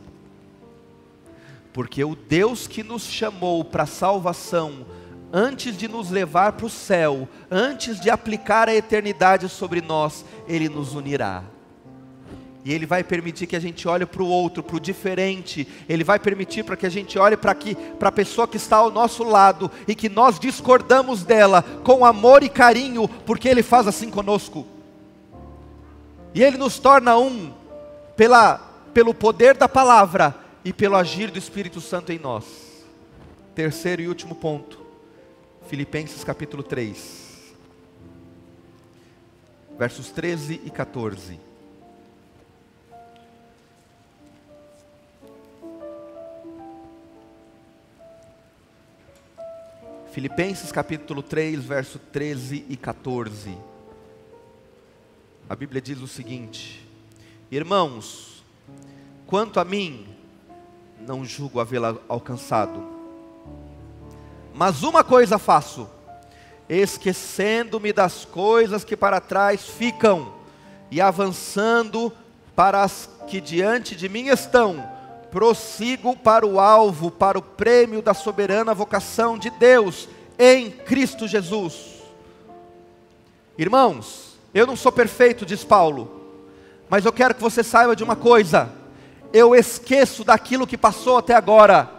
Porque 1.74 2.02
o 2.06 2.16
Deus 2.16 2.68
que 2.68 2.84
nos 2.84 3.04
chamou 3.04 3.66
para 3.66 3.84
a 3.84 3.86
salvação 3.86 4.86
antes 5.30 5.78
de 5.78 5.90
nos 5.90 6.10
levar 6.10 6.54
para 6.54 6.68
o 6.68 6.70
céu, 6.70 7.28
antes 7.52 8.00
de 8.00 8.10
aplicar 8.10 8.70
a 8.70 8.74
eternidade 8.74 9.50
sobre 9.50 9.82
nós, 9.82 10.24
Ele 10.48 10.70
nos 10.70 10.96
unirá. 10.96 11.44
E 12.64 12.72
Ele 12.72 12.86
vai 12.86 13.04
permitir 13.04 13.46
que 13.46 13.58
a 13.58 13.62
gente 13.62 13.90
olhe 13.90 14.06
para 14.06 14.24
o 14.24 14.30
outro, 14.30 14.64
para 14.64 14.78
o 14.78 14.80
diferente. 14.80 15.68
Ele 15.90 16.06
vai 16.06 16.18
permitir 16.18 16.64
para 16.64 16.78
que 16.78 16.86
a 16.86 16.90
gente 16.90 17.20
olhe 17.20 17.36
para 17.36 17.54
para 18.00 18.08
a 18.08 18.12
pessoa 18.14 18.48
que 18.48 18.56
está 18.56 18.78
ao 18.78 18.90
nosso 18.90 19.26
lado 19.26 19.70
e 19.86 19.94
que 19.94 20.08
nós 20.08 20.40
discordamos 20.40 21.24
dela 21.24 21.62
com 21.84 22.06
amor 22.06 22.42
e 22.42 22.48
carinho, 22.48 23.06
porque 23.26 23.50
Ele 23.50 23.62
faz 23.62 23.86
assim 23.86 24.10
conosco. 24.10 24.77
E 26.34 26.44
Ele 26.44 26.58
nos 26.58 26.80
torna 26.80 27.18
um 27.18 27.54
pela, 28.16 28.58
pelo 28.94 29.14
poder 29.14 29.56
da 29.56 29.68
palavra 29.68 30.36
e 30.64 30.74
pelo 30.74 30.96
agir 30.96 31.32
do 31.32 31.40
Espírito 31.40 31.80
Santo 31.80 32.12
em 32.12 32.20
nós. 32.20 32.46
Terceiro 33.56 34.02
e 34.02 34.08
último 34.08 34.36
ponto 34.36 34.88
Filipenses 35.68 36.24
capítulo 36.24 36.64
3, 36.64 37.56
versos 39.78 40.10
13 40.12 40.62
e 40.64 40.70
14. 40.70 41.40
Filipenses 50.14 50.72
capítulo 50.72 51.22
3, 51.22 51.64
verso 51.66 52.00
13 52.00 52.66
e 52.70 52.78
14. 52.78 53.58
A 55.50 55.56
Bíblia 55.56 55.82
diz 55.82 56.00
o 56.02 56.08
seguinte: 56.08 56.88
Irmãos, 57.52 58.44
quanto 59.26 59.60
a 59.60 59.66
mim, 59.66 60.08
não 61.00 61.24
julgo 61.24 61.60
havê-la 61.60 61.96
alcançado 62.08 62.98
mas 64.58 64.82
uma 64.82 65.04
coisa 65.04 65.38
faço, 65.38 65.88
esquecendo-me 66.68 67.94
das 67.94 68.26
coisas 68.26 68.84
que 68.84 68.98
para 68.98 69.22
trás 69.22 69.68
ficam 69.68 70.34
e 70.90 71.00
avançando 71.00 72.12
para 72.56 72.82
as 72.82 73.08
que 73.28 73.40
diante 73.40 73.96
de 73.96 74.10
mim 74.10 74.30
estão, 74.30 74.84
prossigo 75.30 76.18
para 76.18 76.44
o 76.44 76.60
alvo, 76.60 77.12
para 77.12 77.38
o 77.38 77.42
prêmio 77.42 78.02
da 78.02 78.16
soberana 78.16 78.74
vocação 78.74 79.38
de 79.38 79.52
Deus 79.52 80.10
em 80.40 80.72
Cristo 80.72 81.28
Jesus. 81.28 82.02
Irmãos, 83.60 84.37
eu 84.58 84.66
não 84.66 84.76
sou 84.76 84.92
perfeito, 84.92 85.46
diz 85.46 85.64
Paulo, 85.64 86.10
mas 86.90 87.06
eu 87.06 87.14
quero 87.14 87.36
que 87.36 87.42
você 87.42 87.64
saiba 87.64 87.96
de 87.96 88.04
uma 88.04 88.16
coisa: 88.16 88.70
eu 89.32 89.54
esqueço 89.54 90.24
daquilo 90.24 90.68
que 90.68 90.78
passou 90.78 91.18
até 91.18 91.36
agora. 91.36 91.92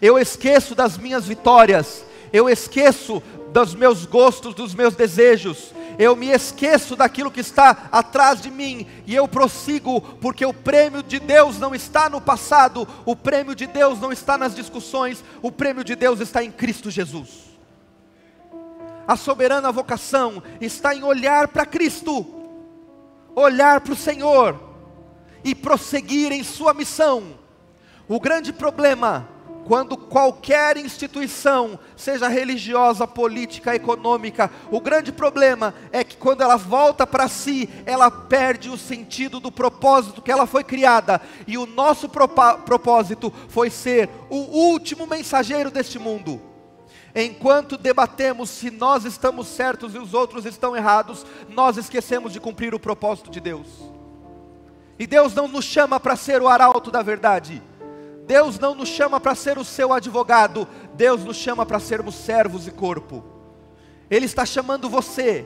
Eu 0.00 0.16
esqueço 0.16 0.76
das 0.76 0.96
minhas 0.96 1.26
vitórias, 1.26 2.04
eu 2.32 2.48
esqueço 2.48 3.20
dos 3.52 3.74
meus 3.74 4.04
gostos, 4.06 4.54
dos 4.54 4.74
meus 4.74 4.94
desejos, 4.94 5.72
eu 5.98 6.14
me 6.14 6.28
esqueço 6.28 6.94
daquilo 6.94 7.32
que 7.32 7.40
está 7.40 7.88
atrás 7.90 8.40
de 8.40 8.50
mim. 8.50 8.86
E 9.04 9.16
eu 9.16 9.26
prossigo, 9.26 10.00
porque 10.00 10.46
o 10.46 10.54
prêmio 10.54 11.02
de 11.02 11.18
Deus 11.18 11.58
não 11.58 11.74
está 11.74 12.08
no 12.08 12.20
passado, 12.20 12.86
o 13.04 13.16
prêmio 13.16 13.56
de 13.56 13.66
Deus 13.66 13.98
não 13.98 14.12
está 14.12 14.38
nas 14.38 14.54
discussões, 14.54 15.24
o 15.42 15.50
prêmio 15.50 15.82
de 15.82 15.96
Deus 15.96 16.20
está 16.20 16.44
em 16.44 16.52
Cristo 16.52 16.92
Jesus. 16.92 17.47
A 19.08 19.16
soberana 19.16 19.72
vocação 19.72 20.42
está 20.60 20.94
em 20.94 21.02
olhar 21.02 21.48
para 21.48 21.64
Cristo, 21.64 22.26
olhar 23.34 23.80
para 23.80 23.94
o 23.94 23.96
Senhor 23.96 24.60
e 25.42 25.54
prosseguir 25.54 26.30
em 26.30 26.44
Sua 26.44 26.74
missão. 26.74 27.38
O 28.06 28.20
grande 28.20 28.52
problema 28.52 29.26
quando 29.68 29.98
qualquer 29.98 30.78
instituição, 30.78 31.78
seja 31.94 32.26
religiosa, 32.26 33.06
política, 33.06 33.74
econômica, 33.74 34.50
o 34.70 34.80
grande 34.80 35.12
problema 35.12 35.74
é 35.92 36.02
que 36.02 36.16
quando 36.16 36.40
ela 36.40 36.56
volta 36.56 37.06
para 37.06 37.28
si, 37.28 37.68
ela 37.84 38.10
perde 38.10 38.70
o 38.70 38.78
sentido 38.78 39.38
do 39.38 39.52
propósito 39.52 40.22
que 40.22 40.32
ela 40.32 40.46
foi 40.46 40.64
criada, 40.64 41.20
e 41.46 41.58
o 41.58 41.66
nosso 41.66 42.08
propósito 42.08 43.30
foi 43.48 43.68
ser 43.68 44.08
o 44.30 44.36
último 44.36 45.06
mensageiro 45.06 45.70
deste 45.70 45.98
mundo. 45.98 46.47
Enquanto 47.20 47.76
debatemos 47.76 48.48
se 48.48 48.70
nós 48.70 49.04
estamos 49.04 49.48
certos 49.48 49.92
e 49.92 49.98
os 49.98 50.14
outros 50.14 50.46
estão 50.46 50.76
errados, 50.76 51.26
nós 51.48 51.76
esquecemos 51.76 52.32
de 52.32 52.38
cumprir 52.38 52.72
o 52.76 52.78
propósito 52.78 53.28
de 53.28 53.40
Deus. 53.40 53.66
E 54.96 55.04
Deus 55.04 55.34
não 55.34 55.48
nos 55.48 55.64
chama 55.64 55.98
para 55.98 56.14
ser 56.14 56.40
o 56.40 56.46
arauto 56.46 56.92
da 56.92 57.02
verdade. 57.02 57.60
Deus 58.24 58.56
não 58.60 58.72
nos 58.72 58.88
chama 58.88 59.18
para 59.18 59.34
ser 59.34 59.58
o 59.58 59.64
seu 59.64 59.92
advogado, 59.92 60.68
Deus 60.94 61.24
nos 61.24 61.36
chama 61.36 61.66
para 61.66 61.80
sermos 61.80 62.14
servos 62.14 62.68
e 62.68 62.70
corpo. 62.70 63.24
Ele 64.08 64.26
está 64.26 64.46
chamando 64.46 64.88
você 64.88 65.44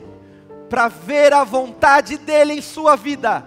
para 0.69 0.87
ver 0.89 1.33
a 1.33 1.43
vontade 1.43 2.19
dEle 2.19 2.53
em 2.53 2.61
sua 2.61 2.95
vida, 2.95 3.45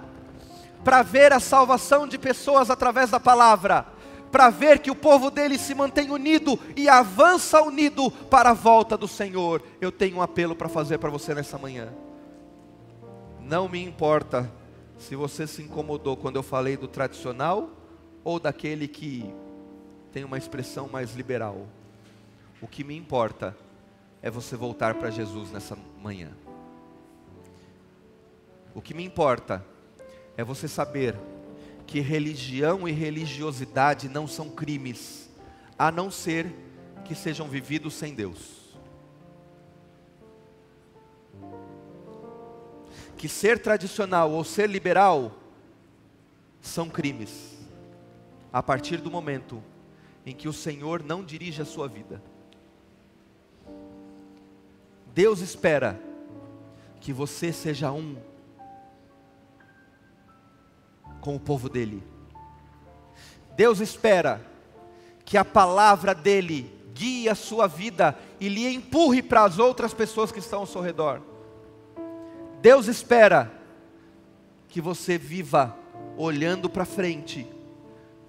para 0.82 1.00
ver 1.02 1.32
a 1.32 1.38
salvação 1.38 2.08
de 2.08 2.18
pessoas 2.18 2.70
através 2.70 3.10
da 3.10 3.20
palavra, 3.20 3.86
para 4.30 4.50
ver 4.50 4.80
que 4.80 4.90
o 4.90 4.94
povo 4.94 5.30
dele 5.30 5.58
se 5.58 5.74
mantém 5.74 6.10
unido 6.10 6.58
e 6.76 6.88
avança 6.88 7.62
unido 7.62 8.10
para 8.10 8.50
a 8.50 8.54
volta 8.54 8.96
do 8.96 9.08
Senhor. 9.08 9.62
Eu 9.80 9.90
tenho 9.92 10.16
um 10.16 10.22
apelo 10.22 10.54
para 10.54 10.68
fazer 10.68 10.98
para 10.98 11.10
você 11.10 11.34
nessa 11.34 11.58
manhã. 11.58 11.92
Não 13.40 13.68
me 13.68 13.82
importa 13.82 14.50
se 14.98 15.14
você 15.14 15.46
se 15.46 15.62
incomodou 15.62 16.16
quando 16.16 16.36
eu 16.36 16.42
falei 16.42 16.76
do 16.76 16.88
tradicional 16.88 17.70
ou 18.24 18.40
daquele 18.40 18.88
que 18.88 19.32
tem 20.12 20.24
uma 20.24 20.38
expressão 20.38 20.88
mais 20.88 21.14
liberal. 21.14 21.66
O 22.60 22.66
que 22.66 22.82
me 22.82 22.96
importa 22.96 23.56
é 24.22 24.30
você 24.30 24.56
voltar 24.56 24.94
para 24.94 25.10
Jesus 25.10 25.52
nessa 25.52 25.76
manhã. 26.02 26.30
O 28.74 28.82
que 28.82 28.94
me 28.94 29.04
importa 29.04 29.64
é 30.36 30.42
você 30.42 30.66
saber 30.66 31.16
que 31.86 32.00
religião 32.00 32.88
e 32.88 32.92
religiosidade 32.92 34.08
não 34.08 34.26
são 34.26 34.50
crimes, 34.50 35.30
a 35.78 35.92
não 35.92 36.10
ser 36.10 36.52
que 37.04 37.14
sejam 37.14 37.48
vividos 37.48 37.94
sem 37.94 38.14
Deus. 38.14 38.76
Que 43.16 43.28
ser 43.28 43.60
tradicional 43.60 44.32
ou 44.32 44.44
ser 44.44 44.68
liberal 44.68 45.32
são 46.60 46.88
crimes 46.88 47.56
a 48.52 48.62
partir 48.62 48.98
do 48.98 49.10
momento 49.10 49.62
em 50.24 50.34
que 50.34 50.48
o 50.48 50.52
Senhor 50.52 51.02
não 51.02 51.24
dirige 51.24 51.62
a 51.62 51.64
sua 51.64 51.86
vida. 51.86 52.20
Deus 55.14 55.40
espera 55.40 56.00
que 57.00 57.12
você 57.12 57.52
seja 57.52 57.92
um 57.92 58.16
com 61.26 61.34
o 61.34 61.40
povo 61.40 61.68
dele. 61.68 62.04
Deus 63.56 63.80
espera 63.80 64.40
que 65.24 65.36
a 65.36 65.44
palavra 65.44 66.14
dele 66.14 66.72
guie 66.94 67.28
a 67.28 67.34
sua 67.34 67.66
vida 67.66 68.16
e 68.38 68.48
lhe 68.48 68.72
empurre 68.72 69.20
para 69.24 69.42
as 69.42 69.58
outras 69.58 69.92
pessoas 69.92 70.30
que 70.30 70.38
estão 70.38 70.60
ao 70.60 70.66
seu 70.66 70.80
redor. 70.80 71.20
Deus 72.62 72.86
espera 72.86 73.50
que 74.68 74.80
você 74.80 75.18
viva 75.18 75.76
olhando 76.16 76.70
para 76.70 76.84
frente 76.84 77.44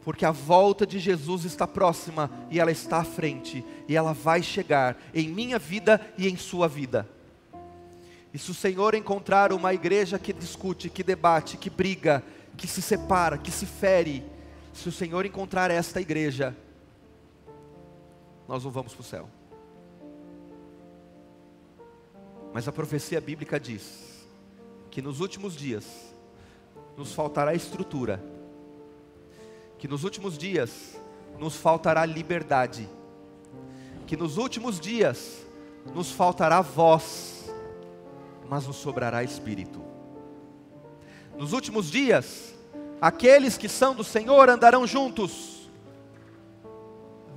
porque 0.03 0.25
a 0.25 0.31
volta 0.31 0.87
de 0.87 0.97
Jesus 0.97 1.45
está 1.45 1.67
próxima 1.67 2.31
e 2.49 2.59
ela 2.59 2.71
está 2.71 2.99
à 2.99 3.03
frente, 3.03 3.63
e 3.89 3.95
ela 3.95 4.13
vai 4.13 4.41
chegar 4.41 4.97
em 5.13 5.27
minha 5.27 5.59
vida 5.59 5.99
e 6.17 6.29
em 6.29 6.37
sua 6.37 6.65
vida. 6.65 7.05
E 8.33 8.39
se 8.39 8.49
o 8.51 8.53
Senhor 8.53 8.95
encontrar 8.95 9.51
uma 9.51 9.73
igreja 9.73 10.17
que 10.17 10.31
discute, 10.31 10.89
que 10.89 11.03
debate, 11.03 11.57
que 11.57 11.69
briga, 11.69 12.23
que 12.57 12.67
se 12.67 12.81
separa, 12.81 13.37
que 13.37 13.51
se 13.51 13.65
fere, 13.65 14.25
se 14.73 14.89
o 14.89 14.91
Senhor 14.91 15.25
encontrar 15.25 15.69
esta 15.69 16.01
igreja, 16.01 16.55
nós 18.47 18.63
não 18.63 18.71
vamos 18.71 18.93
para 18.93 19.01
o 19.01 19.05
céu. 19.05 19.29
Mas 22.53 22.67
a 22.67 22.71
profecia 22.71 23.21
bíblica 23.21 23.59
diz 23.59 24.25
que 24.89 25.01
nos 25.01 25.19
últimos 25.19 25.55
dias 25.55 25.85
nos 26.97 27.13
faltará 27.13 27.53
estrutura, 27.53 28.23
que 29.77 29.87
nos 29.87 30.03
últimos 30.03 30.37
dias 30.37 30.99
nos 31.37 31.55
faltará 31.55 32.03
liberdade, 32.05 32.89
que 34.07 34.17
nos 34.17 34.37
últimos 34.37 34.79
dias 34.79 35.45
nos 35.93 36.11
faltará 36.11 36.61
voz, 36.61 37.51
mas 38.49 38.65
nos 38.65 38.77
sobrará 38.77 39.23
espírito. 39.23 39.86
Nos 41.37 41.53
últimos 41.53 41.91
dias, 41.91 42.55
aqueles 42.99 43.57
que 43.57 43.69
são 43.69 43.93
do 43.93 44.03
Senhor 44.03 44.49
andarão 44.49 44.87
juntos, 44.87 45.69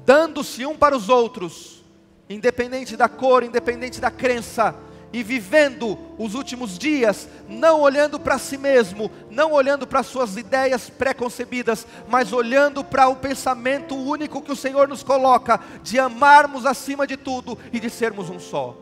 dando-se 0.06 0.64
um 0.64 0.76
para 0.76 0.96
os 0.96 1.08
outros, 1.08 1.84
independente 2.28 2.96
da 2.96 3.08
cor, 3.08 3.42
independente 3.42 4.00
da 4.00 4.10
crença, 4.10 4.74
e 5.12 5.22
vivendo 5.22 5.98
os 6.16 6.34
últimos 6.34 6.78
dias, 6.78 7.28
não 7.48 7.80
olhando 7.80 8.18
para 8.18 8.38
si 8.38 8.56
mesmo, 8.56 9.10
não 9.28 9.52
olhando 9.52 9.86
para 9.86 10.02
suas 10.02 10.36
ideias 10.36 10.88
preconcebidas, 10.88 11.86
mas 12.08 12.32
olhando 12.32 12.84
para 12.84 13.08
o 13.08 13.16
pensamento 13.16 13.94
único 13.96 14.40
que 14.40 14.52
o 14.52 14.56
Senhor 14.56 14.88
nos 14.88 15.02
coloca, 15.02 15.60
de 15.82 15.98
amarmos 15.98 16.64
acima 16.64 17.06
de 17.06 17.16
tudo 17.16 17.58
e 17.72 17.80
de 17.80 17.90
sermos 17.90 18.30
um 18.30 18.38
só. 18.38 18.76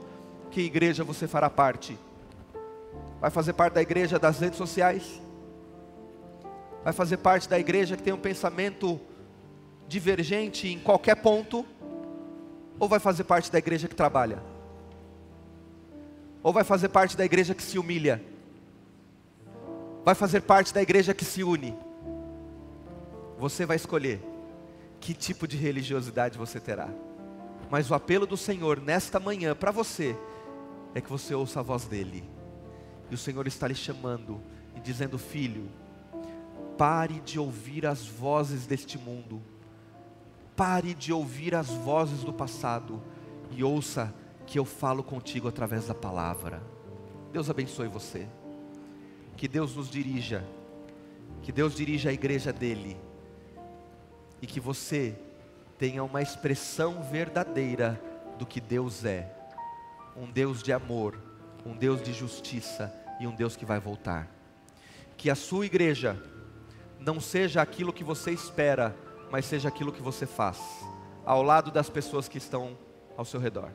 Que 0.51 0.61
igreja 0.61 1.03
você 1.03 1.27
fará 1.27 1.49
parte? 1.49 1.99
Vai 3.21 3.31
fazer 3.31 3.53
parte 3.53 3.75
da 3.75 3.83
igreja 3.83 4.19
das 4.19 4.39
redes 4.39 4.57
sociais? 4.57 5.21
Vai 6.85 6.93
fazer 6.93 7.17
parte 7.17 7.49
da 7.49 7.59
igreja 7.59 7.97
que 7.97 8.03
tem 8.03 8.13
um 8.13 8.19
pensamento 8.19 9.01
divergente 9.89 10.69
em 10.69 10.79
qualquer 10.79 11.17
ponto? 11.17 11.67
Ou 12.79 12.89
vai 12.89 13.01
fazer 13.01 13.25
parte 13.25 13.51
da 13.51 13.59
igreja 13.59 13.89
que 13.89 13.95
trabalha? 13.95 14.41
Ou 16.43 16.53
vai 16.53 16.63
fazer 16.63 16.89
parte 16.89 17.17
da 17.17 17.25
igreja 17.25 17.55
que 17.55 17.63
se 17.63 17.79
humilha? 17.79 18.23
Vai 20.05 20.15
fazer 20.15 20.43
parte 20.43 20.73
da 20.73 20.81
igreja 20.81 21.13
que 21.13 21.25
se 21.25 21.43
une? 21.43 21.77
Você 23.39 23.67
vai 23.67 23.77
escolher 23.77 24.23
que 25.01 25.13
tipo 25.13 25.47
de 25.47 25.57
religiosidade 25.57 26.39
você 26.39 26.61
terá. 26.61 26.89
Mas 27.71 27.91
o 27.91 27.95
apelo 27.95 28.27
do 28.27 28.37
Senhor 28.37 28.81
nesta 28.81 29.21
manhã 29.21 29.55
para 29.55 29.71
você 29.71 30.17
é 30.95 31.01
que 31.01 31.11
você 31.11 31.35
ouça 31.35 31.61
a 31.61 31.63
voz 31.63 31.85
dele. 31.85 32.38
E 33.11 33.15
o 33.15 33.19
Senhor 33.19 33.47
está 33.47 33.67
lhe 33.67 33.75
chamando 33.75 34.41
e 34.77 34.81
dizendo: 34.81 35.19
Filho, 35.19 35.69
pare 36.77 37.21
de 37.21 37.39
ouvir 37.39 37.87
as 37.87 38.07
vozes 38.07 38.67
deste 38.67 38.99
mundo, 38.99 39.43
pare 40.57 40.95
de 40.95 41.13
ouvir 41.13 41.55
as 41.55 41.69
vozes 41.69 42.23
do 42.23 42.33
passado 42.33 43.03
e 43.51 43.65
ouça 43.65 44.15
que 44.47 44.59
eu 44.59 44.65
falo 44.65 45.03
contigo 45.03 45.49
através 45.49 45.87
da 45.87 45.95
palavra. 45.95 46.63
Deus 47.33 47.51
abençoe 47.51 47.89
você. 47.89 48.27
Que 49.37 49.47
Deus 49.47 49.77
nos 49.77 49.91
dirija. 49.91 50.45
Que 51.43 51.53
Deus 51.53 51.75
dirija 51.75 52.11
a 52.11 52.13
igreja 52.13 52.53
dele. 52.53 52.97
E 54.41 54.47
que 54.47 54.61
você 54.61 55.17
tenha 55.79 56.03
uma 56.03 56.23
expressão 56.23 57.03
verdadeira 57.03 58.01
do 58.39 58.47
que 58.47 58.61
Deus 58.61 59.05
é. 59.05 59.33
Um 60.17 60.31
Deus 60.31 60.63
de 60.63 60.73
amor, 60.73 61.21
um 61.65 61.77
Deus 61.77 62.03
de 62.03 62.13
justiça 62.13 62.93
e 63.21 63.27
um 63.27 63.35
Deus 63.35 63.57
que 63.57 63.65
vai 63.65 63.81
voltar. 63.81 64.29
Que 65.17 65.31
a 65.31 65.35
sua 65.35 65.67
igreja 65.67 66.21
não 66.99 67.21
seja 67.21 67.63
aquilo 67.63 67.93
que 67.93 68.05
você 68.05 68.31
espera, 68.31 68.95
mas 69.31 69.45
seja 69.45 69.69
aquilo 69.69 69.93
que 69.93 70.03
você 70.03 70.27
faz, 70.27 70.59
ao 71.25 71.43
lado 71.43 71.71
das 71.71 71.89
pessoas 71.91 72.29
que 72.29 72.39
estão 72.39 72.77
ao 73.17 73.25
seu 73.25 73.41
redor. 73.41 73.71